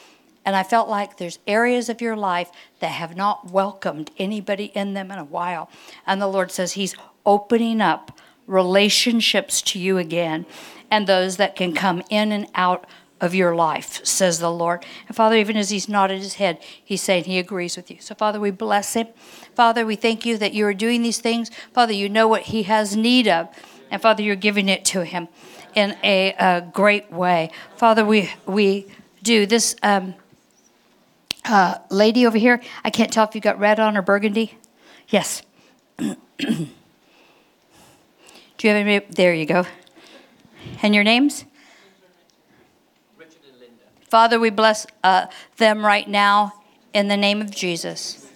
[0.44, 4.94] And I felt like there's areas of your life that have not welcomed anybody in
[4.94, 5.68] them in a while.
[6.06, 10.46] And the Lord says He's opening up relationships to you again
[10.90, 12.86] and those that can come in and out
[13.20, 14.84] of your life, says the Lord.
[15.06, 17.98] And Father, even as he's nodded his head, he's saying he agrees with you.
[18.00, 19.08] So, Father, we bless him.
[19.54, 21.50] Father, we thank you that you are doing these things.
[21.72, 23.48] Father, you know what he has need of.
[23.90, 25.28] And Father, you're giving it to him
[25.74, 27.50] in a, a great way.
[27.76, 28.86] Father, we, we
[29.22, 29.46] do.
[29.46, 30.14] This um,
[31.44, 34.58] uh, lady over here, I can't tell if you got red on or burgundy.
[35.08, 35.42] Yes.
[35.96, 36.16] do
[36.46, 36.68] you
[38.64, 38.98] have any?
[39.10, 39.64] There you go.
[40.82, 41.44] And your names?
[44.12, 44.38] Richard and Linda.
[44.38, 46.54] Father, we bless uh, them right now
[46.92, 48.26] in the name of Jesus.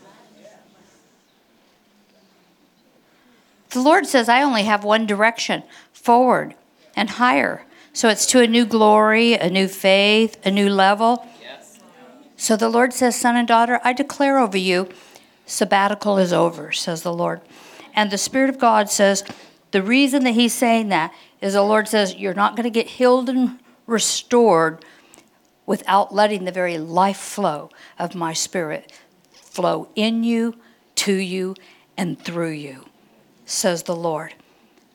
[3.70, 5.62] The Lord says, I only have one direction
[5.92, 6.54] forward
[6.94, 7.64] and higher.
[7.94, 11.26] So it's to a new glory, a new faith, a new level.
[11.40, 11.80] Yes.
[12.36, 14.88] So the Lord says, Son and daughter, I declare over you,
[15.46, 17.40] sabbatical is over, says the Lord.
[17.94, 19.24] And the Spirit of God says,
[19.70, 22.86] the reason that He's saying that is the Lord says, You're not going to get
[22.86, 24.84] healed and restored
[25.72, 28.92] without letting the very life flow of my Spirit
[29.32, 30.54] flow in you,
[30.94, 31.54] to you,
[31.96, 32.84] and through you,
[33.46, 34.34] says the Lord.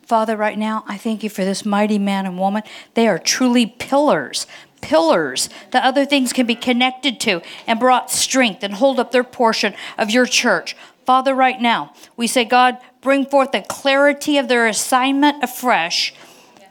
[0.06, 2.62] Father, right now, I thank you for this mighty man and woman.
[2.94, 4.46] They are truly pillars,
[4.80, 9.24] pillars that other things can be connected to and brought strength and hold up their
[9.24, 10.76] portion of your church.
[11.04, 16.14] Father, right now, we say, God, bring forth the clarity of their assignment afresh,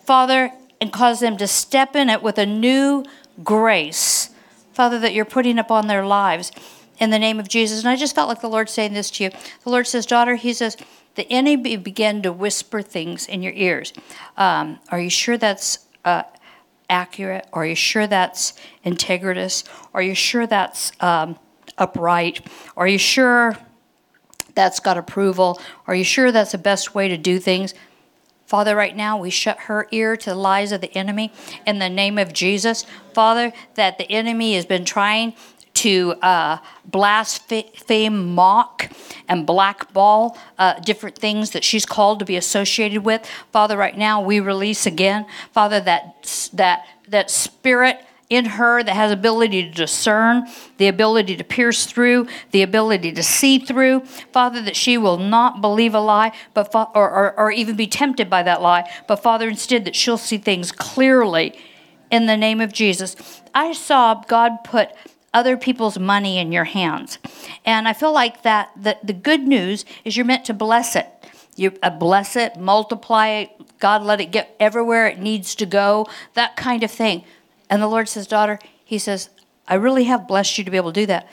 [0.06, 3.04] Father, and cause them to step in it with a new
[3.44, 4.30] grace,
[4.74, 6.52] Father, that you're putting upon their lives
[7.00, 7.80] in the name of Jesus.
[7.80, 9.30] And I just felt like the Lord saying this to you.
[9.64, 10.78] The Lord says, Daughter, He says,
[11.16, 13.92] the enemy began to whisper things in your ears.
[14.38, 16.24] Um, are you sure that's uh,
[16.92, 17.48] accurate?
[17.52, 18.54] Are you sure that's
[18.86, 19.64] integritous?
[19.96, 21.40] Are you sure that's um,
[21.78, 22.46] upright?
[22.78, 23.58] Are you sure
[24.54, 25.60] that's got approval?
[25.88, 27.74] Are you sure that's the best way to do things?
[28.48, 31.34] Father, right now we shut her ear to the lies of the enemy
[31.66, 32.86] in the name of Jesus.
[33.14, 35.34] Father, that the enemy has been trying
[35.74, 38.90] to uh, blaspheme, mock,
[39.28, 43.30] and blackball uh, different things that she's called to be associated with.
[43.52, 49.12] Father, right now we release again, Father, that that that spirit in her that has
[49.12, 50.46] ability to discern,
[50.78, 54.02] the ability to pierce through, the ability to see through.
[54.34, 58.30] Father, that she will not believe a lie, but or, or, or even be tempted
[58.30, 61.58] by that lie, but Father, instead that she'll see things clearly
[62.12, 63.42] in the name of Jesus.
[63.54, 64.90] I saw God put
[65.34, 67.20] other people's money in your hands.
[67.66, 71.08] And I feel like that the, the good news is you're meant to bless it.
[71.56, 76.08] You uh, bless it, multiply it, God let it get everywhere it needs to go,
[76.34, 77.24] that kind of thing.
[77.70, 79.30] And the Lord says, Daughter, He says,
[79.68, 81.28] I really have blessed you to be able to do that.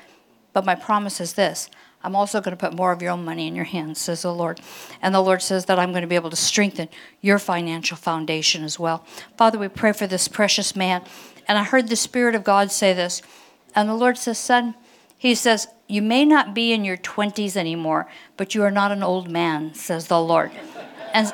[0.52, 1.70] But my promise is this
[2.04, 4.34] I'm also going to put more of your own money in your hands, says the
[4.34, 4.60] Lord.
[5.00, 6.90] And the Lord says that I'm going to be able to strengthen
[7.22, 9.06] your financial foundation as well.
[9.38, 11.02] Father, we pray for this precious man.
[11.48, 13.22] And I heard the Spirit of God say this.
[13.74, 14.74] And the Lord says, Son,
[15.16, 18.06] He says, You may not be in your 20s anymore,
[18.36, 20.52] but you are not an old man, says the Lord.
[21.14, 21.32] And,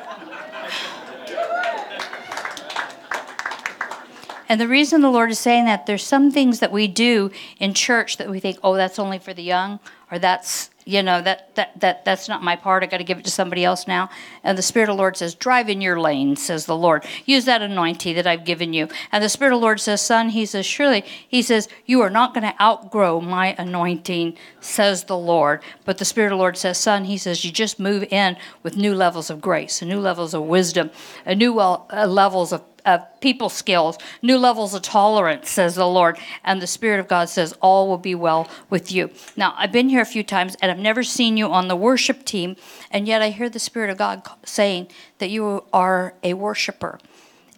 [4.51, 7.73] and the reason the Lord is saying that, there's some things that we do in
[7.73, 9.79] church that we think, oh, that's only for the young,
[10.11, 12.83] or that's you know that that that that's not my part.
[12.83, 14.09] I got to give it to somebody else now.
[14.43, 17.05] And the spirit of the lord says drive in your lane says the lord.
[17.25, 18.87] Use that anointing that i've given you.
[19.11, 22.09] And the spirit of the lord says son he says surely he says you are
[22.09, 25.61] not going to outgrow my anointing says the lord.
[25.85, 28.75] But the spirit of the lord says son he says you just move in with
[28.75, 30.89] new levels of grace and new levels of wisdom
[31.27, 36.17] new uh, levels of of people skills, new levels of tolerance, says the Lord.
[36.43, 39.09] And the Spirit of God says, All will be well with you.
[39.35, 42.25] Now, I've been here a few times and I've never seen you on the worship
[42.25, 42.55] team,
[42.89, 44.87] and yet I hear the Spirit of God saying
[45.19, 46.99] that you are a worshiper.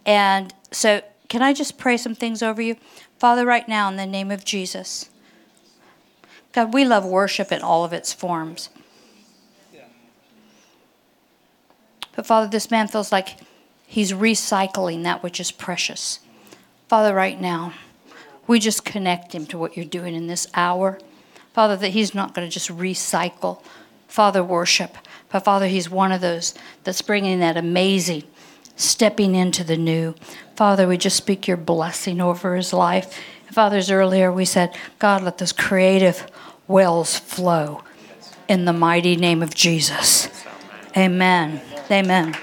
[0.05, 2.75] And so, can I just pray some things over you?
[3.17, 5.09] Father, right now, in the name of Jesus.
[6.51, 8.69] God, we love worship in all of its forms.
[12.15, 13.37] But Father, this man feels like
[13.93, 16.17] He's recycling that which is precious.
[16.87, 17.73] Father, right now,
[18.47, 20.97] we just connect him to what you're doing in this hour.
[21.53, 23.61] Father, that he's not going to just recycle,
[24.07, 24.97] Father, worship,
[25.29, 28.23] but Father, he's one of those that's bringing that amazing,
[28.75, 30.15] stepping into the new.
[30.55, 33.21] Father, we just speak your blessing over his life.
[33.51, 36.25] Fathers, earlier we said, God, let those creative
[36.67, 37.83] wells flow
[38.47, 40.29] in the mighty name of Jesus.
[40.97, 41.61] Amen.
[41.91, 42.35] Amen.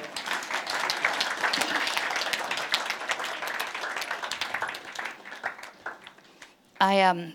[6.81, 7.35] I um,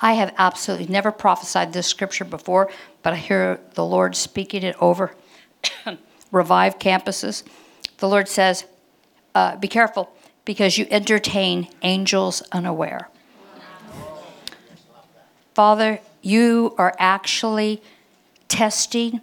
[0.00, 2.70] I have absolutely never prophesied this scripture before,
[3.02, 5.14] but I hear the Lord speaking it over
[6.32, 7.42] revive campuses.
[7.98, 8.64] The Lord says,
[9.34, 10.10] uh, "Be careful,
[10.46, 13.10] because you entertain angels unaware."
[15.52, 17.82] Father, you are actually
[18.48, 19.20] testing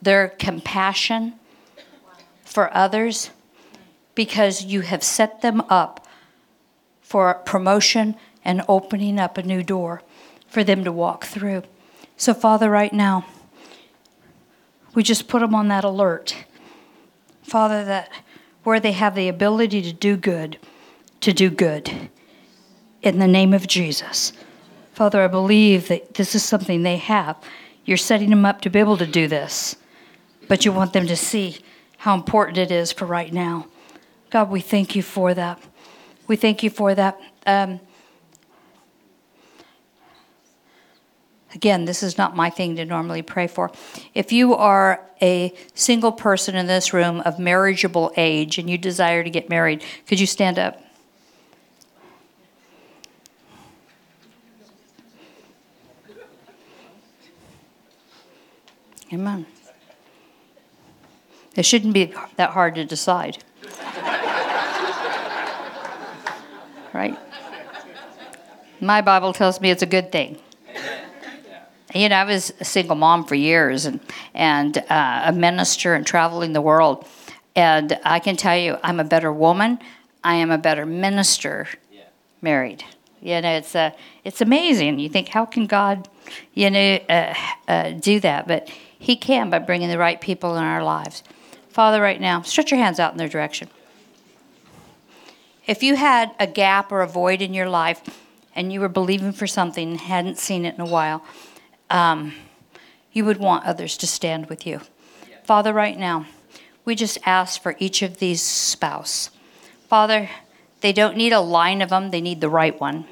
[0.00, 1.34] their compassion
[2.44, 3.30] for others
[4.14, 6.06] because you have set them up
[7.02, 10.02] for promotion and opening up a new door
[10.48, 11.62] for them to walk through.
[12.16, 13.26] So, Father, right now,
[14.94, 16.46] we just put them on that alert.
[17.42, 18.10] Father, that
[18.64, 20.58] where they have the ability to do good,
[21.20, 22.10] to do good.
[23.02, 24.32] In the name of Jesus.
[24.92, 27.36] Father, I believe that this is something they have.
[27.84, 29.76] You're setting them up to be able to do this,
[30.48, 31.58] but you want them to see
[31.98, 33.66] how important it is for right now.
[34.30, 35.60] God, we thank you for that.
[36.26, 37.20] We thank you for that.
[37.46, 37.80] Um,
[41.54, 43.70] again, this is not my thing to normally pray for.
[44.14, 49.24] If you are a single person in this room of marriageable age and you desire
[49.24, 50.82] to get married, could you stand up?
[59.12, 59.46] Amen.
[61.56, 63.42] It shouldn't be that hard to decide.
[66.92, 67.18] right?
[68.80, 70.38] My Bible tells me it's a good thing.
[71.94, 74.00] You know, I was a single mom for years and,
[74.34, 77.06] and uh, a minister and traveling the world.
[77.54, 79.78] And I can tell you, I'm a better woman.
[80.22, 81.68] I am a better minister
[82.42, 82.84] married.
[83.22, 83.92] You know, it's, uh,
[84.24, 84.98] it's amazing.
[84.98, 86.08] You think, how can God,
[86.52, 87.34] you know, uh,
[87.66, 88.46] uh, do that?
[88.46, 91.22] But he can by bringing the right people in our lives.
[91.76, 93.68] Father, right now, stretch your hands out in their direction.
[95.66, 98.00] If you had a gap or a void in your life
[98.54, 101.22] and you were believing for something and hadn't seen it in a while,
[101.90, 102.32] um,
[103.12, 104.80] you would want others to stand with you.
[105.44, 106.24] Father, right now,
[106.86, 109.28] we just ask for each of these spouse.
[109.86, 110.30] Father,
[110.80, 113.04] they don't need a line of them, they need the right one.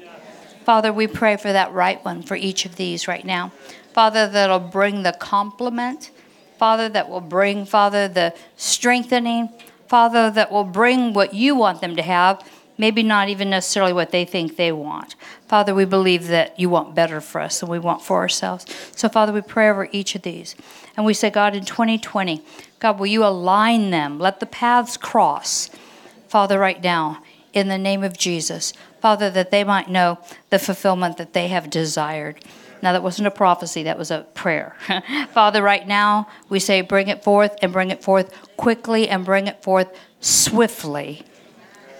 [0.63, 3.51] Father, we pray for that right one for each of these right now.
[3.93, 6.09] Father, that'll bring the complement.
[6.57, 9.49] Father, that will bring, Father, the strengthening.
[9.87, 12.43] Father, that will bring what you want them to have,
[12.77, 15.15] maybe not even necessarily what they think they want.
[15.47, 18.65] Father, we believe that you want better for us than we want for ourselves.
[18.95, 20.55] So, Father, we pray over each of these.
[20.97, 22.43] And we say, God, in 2020,
[22.79, 24.19] God, will you align them?
[24.19, 25.69] Let the paths cross.
[26.27, 27.21] Father, right now,
[27.55, 28.73] in the name of Jesus.
[29.01, 32.43] Father, that they might know the fulfillment that they have desired.
[32.85, 34.75] Now, that wasn't a prophecy, that was a prayer.
[35.33, 39.47] Father, right now, we say, bring it forth and bring it forth quickly and bring
[39.47, 39.87] it forth
[40.19, 41.23] swiftly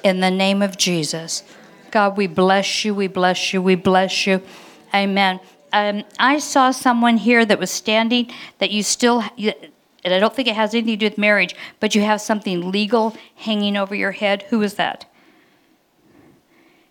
[0.03, 1.41] in the name of Jesus.
[1.89, 4.43] God, we bless you, we bless you, we bless you.
[4.93, 5.39] Amen.
[5.73, 8.29] Um, I saw someone here that was standing
[8.59, 11.95] that you still, and I don't think it has anything to do with marriage, but
[11.95, 14.43] you have something legal hanging over your head.
[14.51, 15.11] Who is that?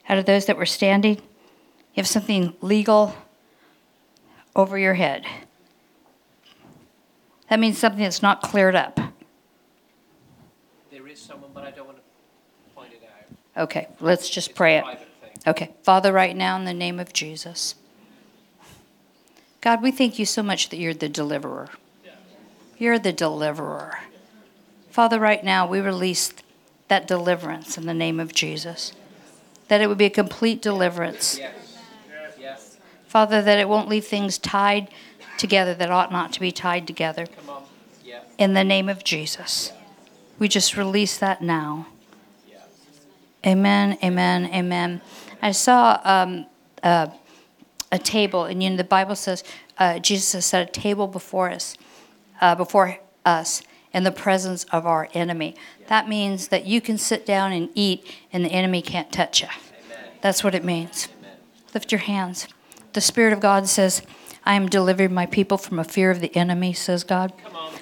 [0.09, 3.14] Out of those that were standing, you have something legal
[4.57, 5.24] over your head.
[7.50, 8.98] That means something that's not cleared up.
[10.90, 12.02] There is someone, but I don't want to
[12.74, 13.02] point it
[13.57, 13.64] out.
[13.64, 14.84] Okay, let's just It's pray it.
[14.84, 14.98] thing.
[15.46, 17.74] Okay, Father, right now in the name of Jesus.
[19.61, 21.68] God, we thank you so much that you're the deliverer.
[22.78, 23.98] You're the deliverer.
[24.90, 26.32] Father, right now we release
[26.88, 28.92] that deliverance in the name of Jesus.
[29.68, 31.38] That it would be a complete deliverance.
[31.38, 31.55] Yes.
[33.14, 34.88] Father, that it won't leave things tied
[35.38, 37.26] together that ought not to be tied together.
[37.26, 37.62] Come on.
[38.04, 38.22] Yeah.
[38.38, 39.72] In the name of Jesus.
[40.40, 41.86] We just release that now.
[42.50, 42.56] Yeah.
[43.46, 45.00] Amen, amen, amen.
[45.40, 46.46] I saw um,
[46.82, 47.06] uh,
[47.92, 49.44] a table, and you know the Bible says
[49.78, 51.76] uh, Jesus has set a table before us,
[52.40, 53.62] uh, before us,
[53.92, 55.54] in the presence of our enemy.
[55.86, 59.48] That means that you can sit down and eat, and the enemy can't touch you.
[60.20, 61.06] That's what it means.
[61.72, 62.48] Lift your hands.
[62.95, 64.03] The Spirit of God says,
[64.47, 67.32] I am delivering my people from a fear of the enemy, says God.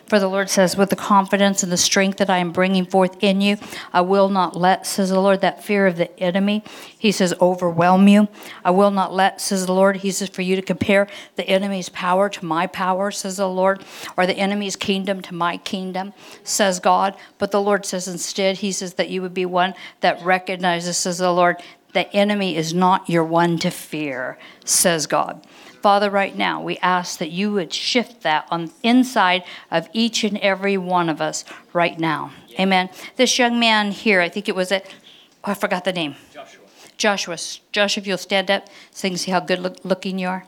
[0.07, 3.17] For the Lord says, with the confidence and the strength that I am bringing forth
[3.21, 3.57] in you,
[3.93, 6.63] I will not let, says the Lord, that fear of the enemy,
[6.99, 8.29] he says, overwhelm you.
[8.65, 11.89] I will not let, says the Lord, he says, for you to compare the enemy's
[11.89, 13.85] power to my power, says the Lord,
[14.17, 16.13] or the enemy's kingdom to my kingdom,
[16.45, 17.17] says God.
[17.39, 21.19] But the Lord says instead, he says that you would be one that recognizes, says
[21.19, 21.57] the Lord,
[21.93, 25.47] the enemy is not your one to fear, says God.
[25.83, 30.39] Father, right now, we ask that you would shift that on inside of each and
[30.39, 32.31] every one of us right now.
[32.59, 32.89] Amen.
[33.17, 34.81] This young man here, I think it was a,
[35.45, 36.15] oh, I forgot the name.
[36.33, 36.61] Joshua.
[36.97, 37.37] Joshua,
[37.73, 40.47] Joshua, if you'll stand up so you can see how good look, looking you are.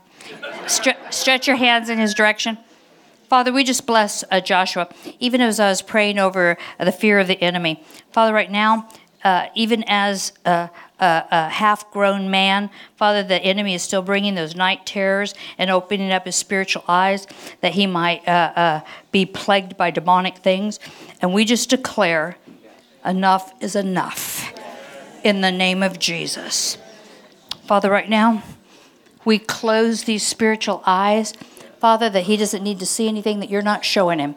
[0.67, 2.57] Stre- stretch your hands in his direction.
[3.29, 4.89] Father, we just bless uh, Joshua,
[5.19, 7.83] even as I was praying over uh, the fear of the enemy.
[8.13, 8.89] Father, right now,
[9.25, 10.71] uh, even as a,
[11.01, 15.71] a, a half grown man, Father, the enemy is still bringing those night terrors and
[15.71, 17.27] opening up his spiritual eyes
[17.61, 18.81] that he might uh, uh,
[19.11, 20.79] be plagued by demonic things.
[21.21, 22.37] And we just declare
[23.05, 24.53] enough is enough
[25.23, 26.79] in the name of Jesus.
[27.67, 28.43] Father, right now,
[29.25, 31.33] we close these spiritual eyes,
[31.81, 34.35] Father, that he doesn't need to see anything that you're not showing him.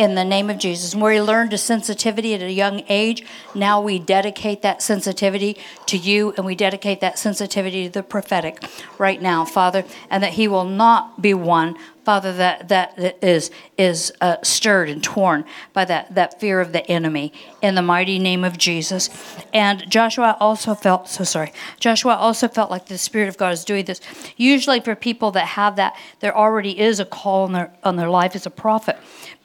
[0.00, 0.94] In the name of Jesus.
[0.94, 3.22] Where he learned a sensitivity at a young age,
[3.54, 8.64] now we dedicate that sensitivity to you and we dedicate that sensitivity to the prophetic
[8.96, 14.10] right now, Father, and that he will not be one, Father, that, that is, is
[14.22, 15.44] uh, stirred and torn
[15.74, 17.30] by that, that fear of the enemy
[17.60, 19.10] in the mighty name of Jesus.
[19.52, 23.66] And Joshua also felt, so sorry, Joshua also felt like the Spirit of God is
[23.66, 24.00] doing this.
[24.38, 28.08] Usually for people that have that, there already is a call on their, on their
[28.08, 28.96] life as a prophet.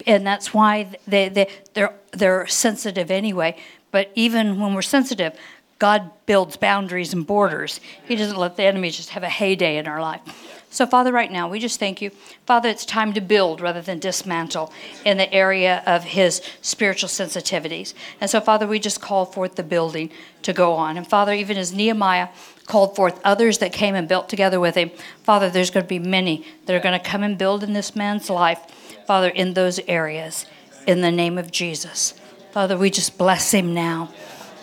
[0.05, 3.57] And that's why they, they, they're, they're sensitive anyway.
[3.91, 5.37] But even when we're sensitive,
[5.79, 7.79] God builds boundaries and borders.
[8.07, 10.21] He doesn't let the enemy just have a heyday in our life.
[10.69, 12.09] So, Father, right now, we just thank you.
[12.45, 14.73] Father, it's time to build rather than dismantle
[15.05, 17.93] in the area of his spiritual sensitivities.
[18.19, 20.97] And so, Father, we just call forth the building to go on.
[20.97, 22.27] And, Father, even as Nehemiah
[22.65, 24.91] called forth others that came and built together with him,
[25.23, 27.95] Father, there's going to be many that are going to come and build in this
[27.95, 28.59] man's life,
[29.05, 30.45] Father, in those areas,
[30.87, 32.13] in the name of Jesus.
[32.51, 34.11] Father, we just bless him now.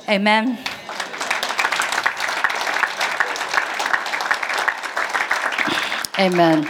[0.09, 0.59] Amen.
[6.19, 6.67] Amen.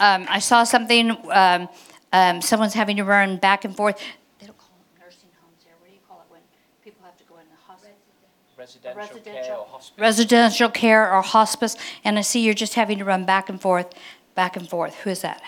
[0.00, 1.10] Um, I saw something.
[1.30, 1.68] Um,
[2.12, 4.00] um, someone's having to run back and forth.
[4.38, 5.74] They don't call them nursing homes here.
[5.80, 6.40] What do you call it when
[6.84, 7.96] people have to go in the hospital?
[8.56, 9.42] Residential, Residential.
[9.42, 10.02] care or hospital.
[10.02, 11.76] Residential care or hospice.
[12.04, 13.92] And I see you're just having to run back and forth,
[14.34, 14.94] back and forth.
[15.00, 15.42] Who is that?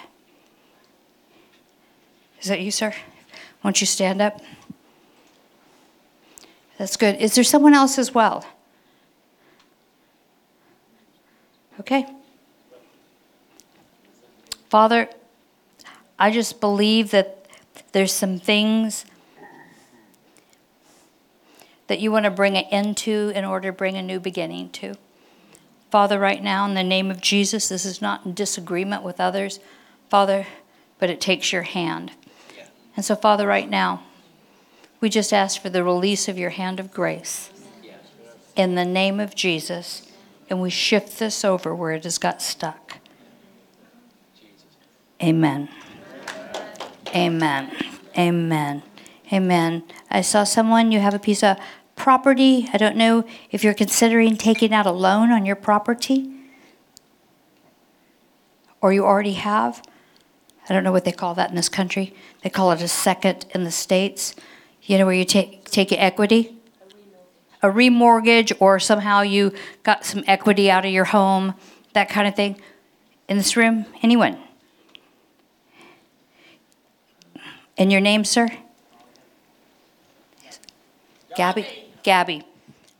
[2.41, 2.95] Is that you, sir?
[3.63, 4.41] Won't you stand up?
[6.79, 7.17] That's good.
[7.17, 8.47] Is there someone else as well?
[11.79, 12.07] Okay.
[14.71, 15.09] Father,
[16.19, 17.47] I just believe that
[17.93, 19.05] there's some things
[21.89, 24.71] that you want to bring an end to in order to bring a new beginning
[24.71, 24.95] to.
[25.91, 29.59] Father, right now, in the name of Jesus, this is not in disagreement with others,
[30.09, 30.47] Father,
[31.01, 32.13] but it takes your hand.
[32.97, 34.03] And so, Father, right now,
[35.01, 37.51] we just ask for the release of your hand of grace
[38.57, 40.11] in the name of Jesus,
[40.51, 42.99] and we shift this over where it has got stuck.
[45.23, 45.69] Amen.
[47.15, 47.77] Amen.
[48.19, 48.83] Amen.
[49.33, 49.83] Amen.
[50.11, 51.57] I saw someone, you have a piece of
[51.95, 52.69] property.
[52.73, 56.33] I don't know if you're considering taking out a loan on your property
[58.81, 59.83] or you already have.
[60.71, 62.15] I don't know what they call that in this country.
[62.43, 64.37] They call it a second in the States.
[64.83, 66.57] You know, where you take, take equity?
[67.61, 69.53] A remortgage, or somehow you
[69.83, 71.55] got some equity out of your home,
[71.93, 72.61] that kind of thing.
[73.29, 73.85] In this room?
[74.01, 74.39] Anyone?
[77.77, 78.49] And your name, sir?
[81.37, 81.67] Gabby?
[82.05, 82.45] Gabby.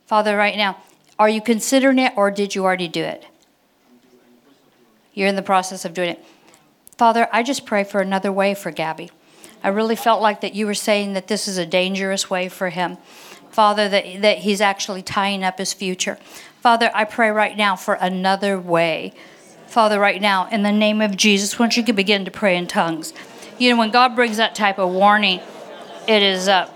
[0.07, 0.77] Father, right now,
[1.17, 3.25] are you considering it or did you already do it?
[5.13, 6.25] You're in the process of doing it.
[7.01, 9.09] Father, I just pray for another way for Gabby.
[9.63, 12.69] I really felt like that you were saying that this is a dangerous way for
[12.69, 12.99] him.
[13.49, 16.19] Father, that, that he's actually tying up his future.
[16.61, 19.13] Father, I pray right now for another way.
[19.65, 22.67] Father, right now, in the name of Jesus, once you can begin to pray in
[22.67, 23.13] tongues.
[23.57, 25.39] You know, when God brings that type of warning,
[26.07, 26.47] it is.
[26.47, 26.69] Uh,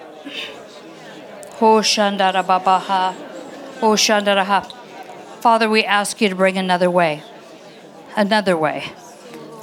[5.40, 7.22] Father, we ask you to bring another way.
[8.18, 8.92] Another way.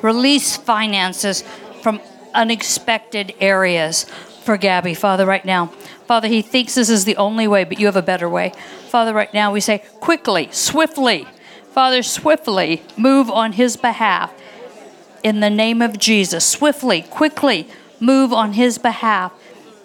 [0.03, 1.43] Release finances
[1.81, 2.01] from
[2.35, 4.05] unexpected areas
[4.43, 5.67] for Gabby, Father, right now.
[6.07, 8.53] Father, he thinks this is the only way, but you have a better way.
[8.89, 11.27] Father, right now we say, quickly, swiftly,
[11.73, 14.33] Father, swiftly move on his behalf
[15.23, 16.45] in the name of Jesus.
[16.45, 17.69] Swiftly, quickly
[18.01, 19.33] move on his behalf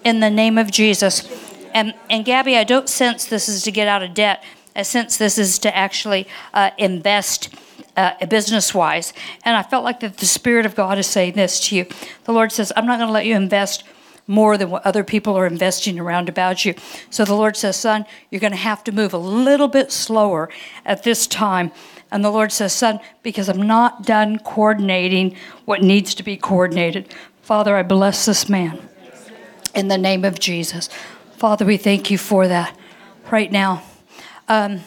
[0.04, 1.26] in the name of Jesus.
[1.72, 4.42] And, and Gabby, I don't sense this is to get out of debt.
[4.74, 7.54] I sense this is to actually uh, invest
[7.98, 9.12] uh, business wise.
[9.44, 11.86] And I felt like that the Spirit of God is saying this to you.
[12.24, 13.82] The Lord says, I'm not going to let you invest
[14.28, 16.74] more than what other people are investing around about you.
[17.10, 20.48] So the Lord says, Son, you're going to have to move a little bit slower
[20.84, 21.72] at this time.
[22.12, 27.12] And the Lord says, Son, because I'm not done coordinating what needs to be coordinated.
[27.42, 28.88] Father, I bless this man
[29.74, 30.88] in the name of Jesus.
[31.36, 32.76] Father, we thank you for that
[33.30, 33.82] right now.
[34.46, 34.80] Um,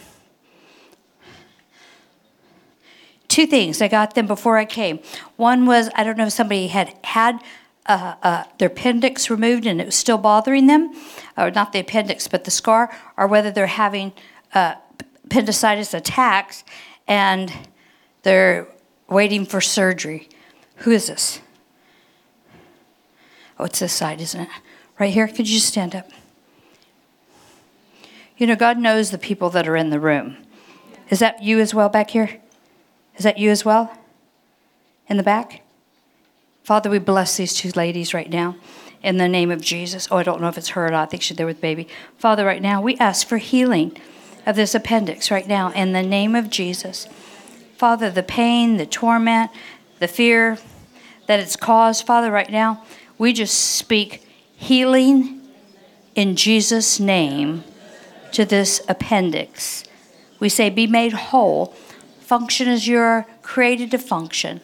[3.32, 3.80] two things.
[3.80, 5.00] I got them before I came.
[5.36, 7.40] One was I don't know if somebody had had
[7.86, 10.92] uh, uh, their appendix removed and it was still bothering them,
[11.36, 14.12] or not the appendix, but the scar, or whether they're having
[14.54, 14.74] uh,
[15.24, 16.62] appendicitis attacks
[17.08, 17.50] and
[18.22, 18.68] they're
[19.08, 20.28] waiting for surgery.
[20.76, 21.40] Who is this?
[23.58, 24.48] Oh, it's this side, isn't it?
[25.00, 25.26] Right here?
[25.26, 26.10] Could you stand up?
[28.36, 30.36] You know, God knows the people that are in the room.
[31.08, 32.41] Is that you as well back here?
[33.22, 33.96] Is that you as well?
[35.06, 35.62] In the back?
[36.64, 38.56] Father, we bless these two ladies right now
[39.00, 40.08] in the name of Jesus.
[40.10, 41.02] Oh, I don't know if it's her or not.
[41.04, 41.86] I think she's there with baby.
[42.18, 43.96] Father, right now, we ask for healing
[44.44, 47.06] of this appendix right now in the name of Jesus.
[47.76, 49.52] Father, the pain, the torment,
[50.00, 50.58] the fear
[51.28, 52.84] that it's caused, Father, right now,
[53.18, 54.26] we just speak
[54.56, 55.40] healing
[56.16, 57.62] in Jesus' name
[58.32, 59.84] to this appendix.
[60.40, 61.76] We say, be made whole,
[62.32, 64.58] function as you're created to function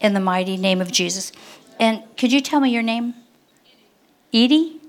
[0.00, 1.30] in the mighty name of Jesus.
[1.78, 3.14] And could you tell me your name?
[4.34, 4.80] Edie?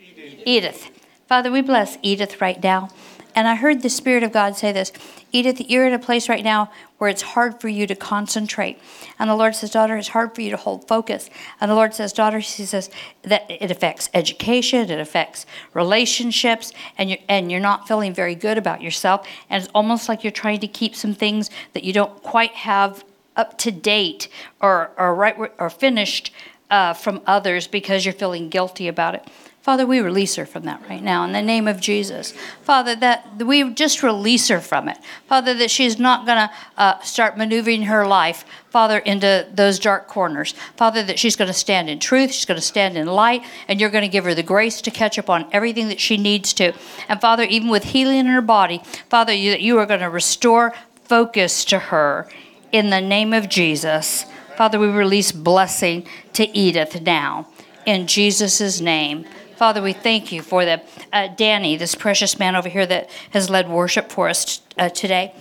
[0.00, 0.42] Edith.
[0.44, 0.90] Edith.
[1.28, 2.88] Father, we bless Edith right now.
[3.34, 4.92] And I heard the Spirit of God say this
[5.32, 8.78] Edith, you're in a place right now where it's hard for you to concentrate.
[9.18, 11.30] And the Lord says, Daughter, it's hard for you to hold focus.
[11.60, 12.90] And the Lord says, Daughter, He says
[13.22, 18.58] that it affects education, it affects relationships, and you're, and you're not feeling very good
[18.58, 19.26] about yourself.
[19.48, 23.04] And it's almost like you're trying to keep some things that you don't quite have
[23.36, 24.28] up to date
[24.60, 26.32] or, or right or finished
[26.70, 29.26] uh, from others because you're feeling guilty about it.
[29.62, 32.34] Father, we release her from that right now in the name of Jesus.
[32.62, 34.98] Father, that we just release her from it.
[35.28, 40.08] Father, that she's not going to uh, start maneuvering her life, Father, into those dark
[40.08, 40.54] corners.
[40.76, 43.80] Father, that she's going to stand in truth, she's going to stand in light, and
[43.80, 46.52] you're going to give her the grace to catch up on everything that she needs
[46.54, 46.72] to.
[47.08, 50.74] And Father, even with healing in her body, Father, you, you are going to restore
[51.04, 52.28] focus to her
[52.72, 54.26] in the name of Jesus.
[54.56, 57.46] Father, we release blessing to Edith now
[57.86, 59.24] in Jesus' name.
[59.62, 60.82] Father, we thank you for the
[61.12, 65.36] uh, Danny, this precious man over here that has led worship for us uh, today.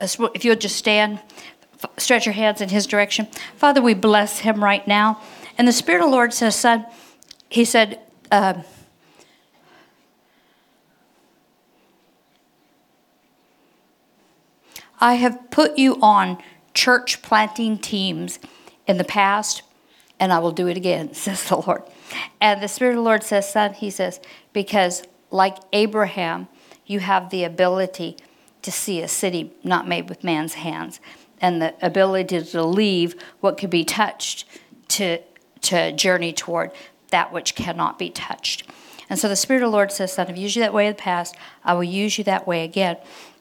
[0.00, 1.20] If you'll just stand,
[1.96, 3.28] stretch your hands in his direction.
[3.54, 5.20] Father, we bless him right now.
[5.56, 6.84] And the Spirit of the Lord says, Son,
[7.48, 8.00] he said,
[8.32, 8.54] uh,
[15.00, 16.42] I have put you on
[16.74, 18.40] church planting teams
[18.88, 19.62] in the past,
[20.18, 21.84] and I will do it again, says the Lord.
[22.40, 24.20] And the Spirit of the Lord says, Son, He says,
[24.52, 26.48] because like Abraham,
[26.86, 28.16] you have the ability
[28.62, 31.00] to see a city not made with man's hands
[31.40, 34.44] and the ability to leave what could be touched
[34.88, 35.18] to,
[35.62, 36.70] to journey toward
[37.10, 38.64] that which cannot be touched.
[39.08, 40.92] And so the Spirit of the Lord says, Son, I've used you that way in
[40.92, 41.34] the past.
[41.64, 42.96] I will use you that way again.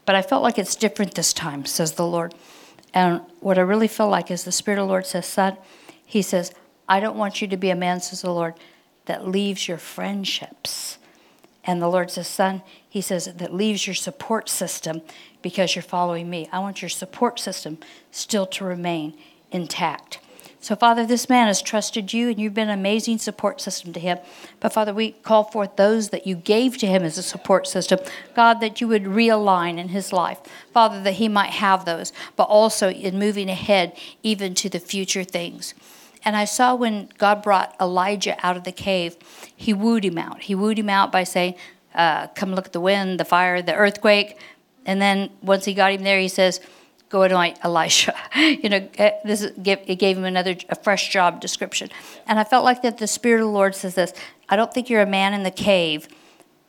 [0.06, 2.34] But I felt like it's different this time, says the Lord.
[2.94, 5.58] And what I really feel like is the Spirit of the Lord says, Son,
[6.04, 6.52] He says,
[6.90, 8.56] I don't want you to be a man, says the Lord,
[9.06, 10.98] that leaves your friendships.
[11.64, 15.02] And the Lord says, Son, He says, that leaves your support system
[15.44, 16.50] because you're following me.
[16.52, 17.78] I want your support system
[18.12, 19.14] still to remain
[19.52, 20.20] intact.
[20.62, 24.00] So, Father, this man has trusted you, and you've been an amazing support system to
[24.00, 24.18] him.
[24.60, 28.00] But, Father, we call forth those that you gave to him as a support system.
[28.36, 30.40] God, that you would realign in his life.
[30.74, 35.24] Father, that he might have those, but also in moving ahead, even to the future
[35.24, 35.74] things.
[36.24, 39.18] And I saw when God brought Elijah out of the cave,
[39.56, 40.42] he wooed him out.
[40.42, 41.56] He wooed him out by saying,
[41.96, 44.38] uh, Come look at the wind, the fire, the earthquake.
[44.86, 46.60] And then once he got him there, he says,
[47.10, 48.14] Go anoint Elisha.
[48.36, 51.90] you know, uh, this is, it gave him another a fresh job description.
[52.28, 54.14] And I felt like that the Spirit of the Lord says this
[54.50, 56.08] I don't think you're a man in the cave,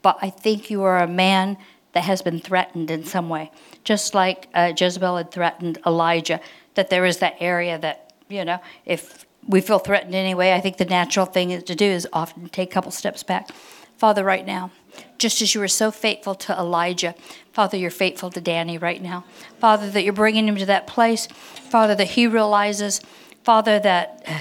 [0.03, 1.59] but I think you are a man
[1.93, 3.51] that has been threatened in some way.
[3.85, 6.41] Just like uh, Jezebel had threatened Elijah,
[6.75, 10.77] that there is that area that, you know, if we feel threatened anyway, I think
[10.77, 13.51] the natural thing to do is often take a couple steps back.
[13.97, 14.71] Father, right now,
[15.19, 17.15] just as you were so faithful to Elijah,
[17.53, 19.25] Father, you're faithful to Danny right now.
[19.59, 21.27] Father, that you're bringing him to that place.
[21.27, 23.01] Father, that he realizes,
[23.43, 24.39] Father, that uh,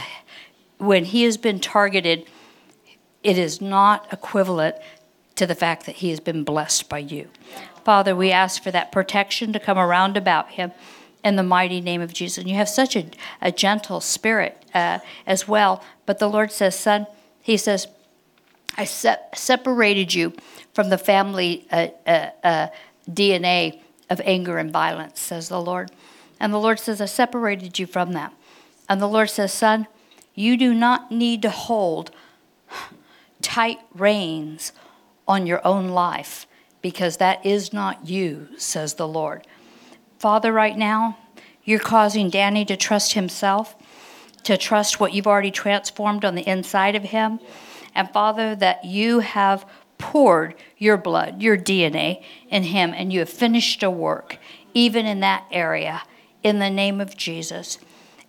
[0.77, 2.25] when he has been targeted,
[3.23, 4.75] it is not equivalent
[5.35, 7.29] to the fact that he has been blessed by you.
[7.83, 10.71] Father, we ask for that protection to come around about him
[11.23, 12.37] in the mighty name of Jesus.
[12.37, 13.05] And you have such a,
[13.41, 15.83] a gentle spirit uh, as well.
[16.05, 17.07] But the Lord says, Son,
[17.41, 17.87] He says,
[18.77, 20.33] I se- separated you
[20.73, 22.67] from the family uh, uh, uh
[23.09, 23.79] DNA
[24.09, 25.91] of anger and violence, says the Lord.
[26.39, 28.33] And the Lord says, I separated you from that.
[28.87, 29.87] And the Lord says, Son,
[30.35, 32.11] you do not need to hold
[33.41, 34.71] tight reins
[35.27, 36.47] on your own life
[36.81, 39.45] because that is not you, says the Lord.
[40.19, 41.17] Father, right now,
[41.63, 43.75] You're causing Danny to trust himself,
[44.43, 47.39] to trust what you've already transformed on the inside of him.
[47.93, 49.69] And Father, that you have
[49.99, 54.39] poured your blood, your DNA in him, and you have finished a work,
[54.73, 56.01] even in that area,
[56.41, 57.77] in the name of Jesus.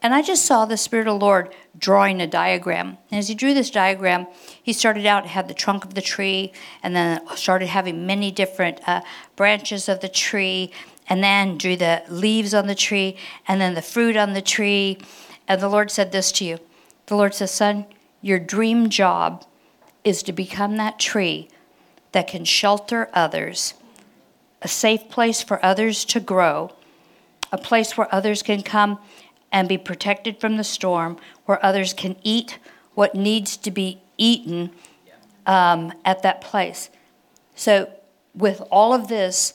[0.02, 2.98] And I just saw the Spirit of the Lord drawing a diagram.
[3.10, 4.26] And as he drew this diagram,
[4.62, 6.52] he started out, had the trunk of the tree,
[6.82, 9.02] and then started having many different uh,
[9.36, 10.72] branches of the tree,
[11.10, 13.16] and then drew the leaves on the tree,
[13.48, 14.96] and then the fruit on the tree.
[15.48, 16.58] And the Lord said this to you
[17.06, 17.84] The Lord says, Son,
[18.22, 19.44] your dream job
[20.04, 21.48] is to become that tree
[22.12, 23.74] that can shelter others,
[24.62, 26.70] a safe place for others to grow,
[27.52, 28.98] a place where others can come
[29.52, 32.58] and be protected from the storm, where others can eat
[32.94, 34.70] what needs to be eaten
[35.46, 36.88] um, at that place.
[37.56, 37.90] So,
[38.32, 39.54] with all of this,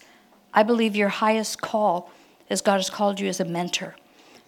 [0.55, 2.09] I believe your highest call
[2.49, 3.95] is God has called you as a mentor.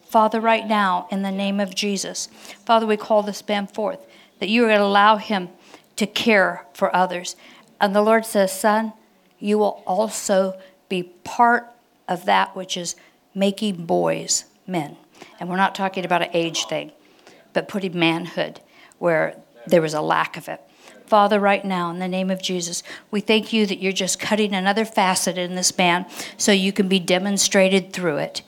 [0.07, 2.27] Father, right now, in the name of Jesus,
[2.65, 3.99] Father, we call this man forth
[4.39, 5.49] that you are going to allow him
[5.97, 7.35] to care for others.
[7.81, 8.93] And the Lord says, Son,
[9.37, 10.57] you will also
[10.87, 11.67] be part
[12.07, 12.95] of that which is
[13.35, 14.95] making boys men.
[15.39, 16.93] And we're not talking about an age thing,
[17.51, 18.61] but putting manhood
[18.97, 19.35] where
[19.65, 20.61] there was a lack of it.
[21.07, 24.53] Father, right now, in the name of Jesus, we thank you that you're just cutting
[24.53, 26.05] another facet in this man
[26.35, 28.41] so you can be demonstrated through it.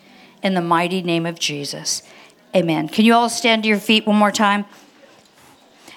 [0.43, 2.01] In the mighty name of Jesus.
[2.55, 2.87] Amen.
[2.87, 4.65] Can you all stand to your feet one more time?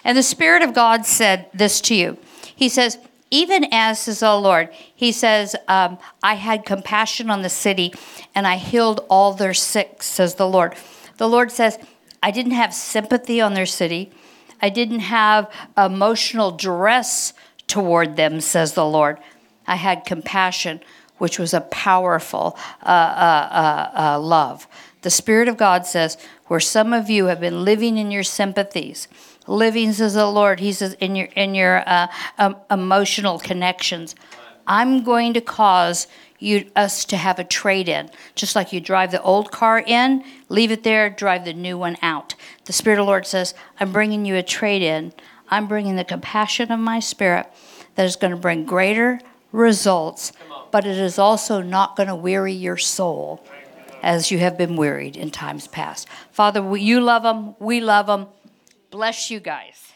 [0.04, 2.18] And the Spirit of God said this to you.
[2.54, 2.98] He says,
[3.30, 7.94] even as says the Lord, He says, um, I had compassion on the city
[8.34, 10.74] and I healed all their sick, says the Lord.
[11.18, 11.78] The Lord says,
[12.22, 14.12] I didn't have sympathy on their city.
[14.62, 17.34] I didn't have emotional duress
[17.66, 19.18] toward them, says the Lord.
[19.66, 20.80] I had compassion,
[21.18, 24.66] which was a powerful uh, uh, uh, uh love.
[25.02, 26.16] The Spirit of God says,
[26.46, 29.08] where some of you have been living in your sympathies,
[29.48, 30.60] living, says the Lord.
[30.60, 31.82] He says, in your in your
[32.38, 34.14] um, emotional connections,
[34.66, 36.06] I'm going to cause
[36.42, 40.24] you us to have a trade in, just like you drive the old car in,
[40.48, 42.34] leave it there, drive the new one out.
[42.64, 45.12] The Spirit of the Lord says, I'm bringing you a trade in.
[45.48, 47.46] I'm bringing the compassion of my Spirit
[47.94, 49.20] that is going to bring greater
[49.52, 50.32] results,
[50.70, 53.44] but it is also not going to weary your soul
[54.02, 56.08] as you have been wearied in times past.
[56.32, 57.54] Father, you love them.
[57.58, 58.26] We love them.
[58.90, 59.91] Bless you guys.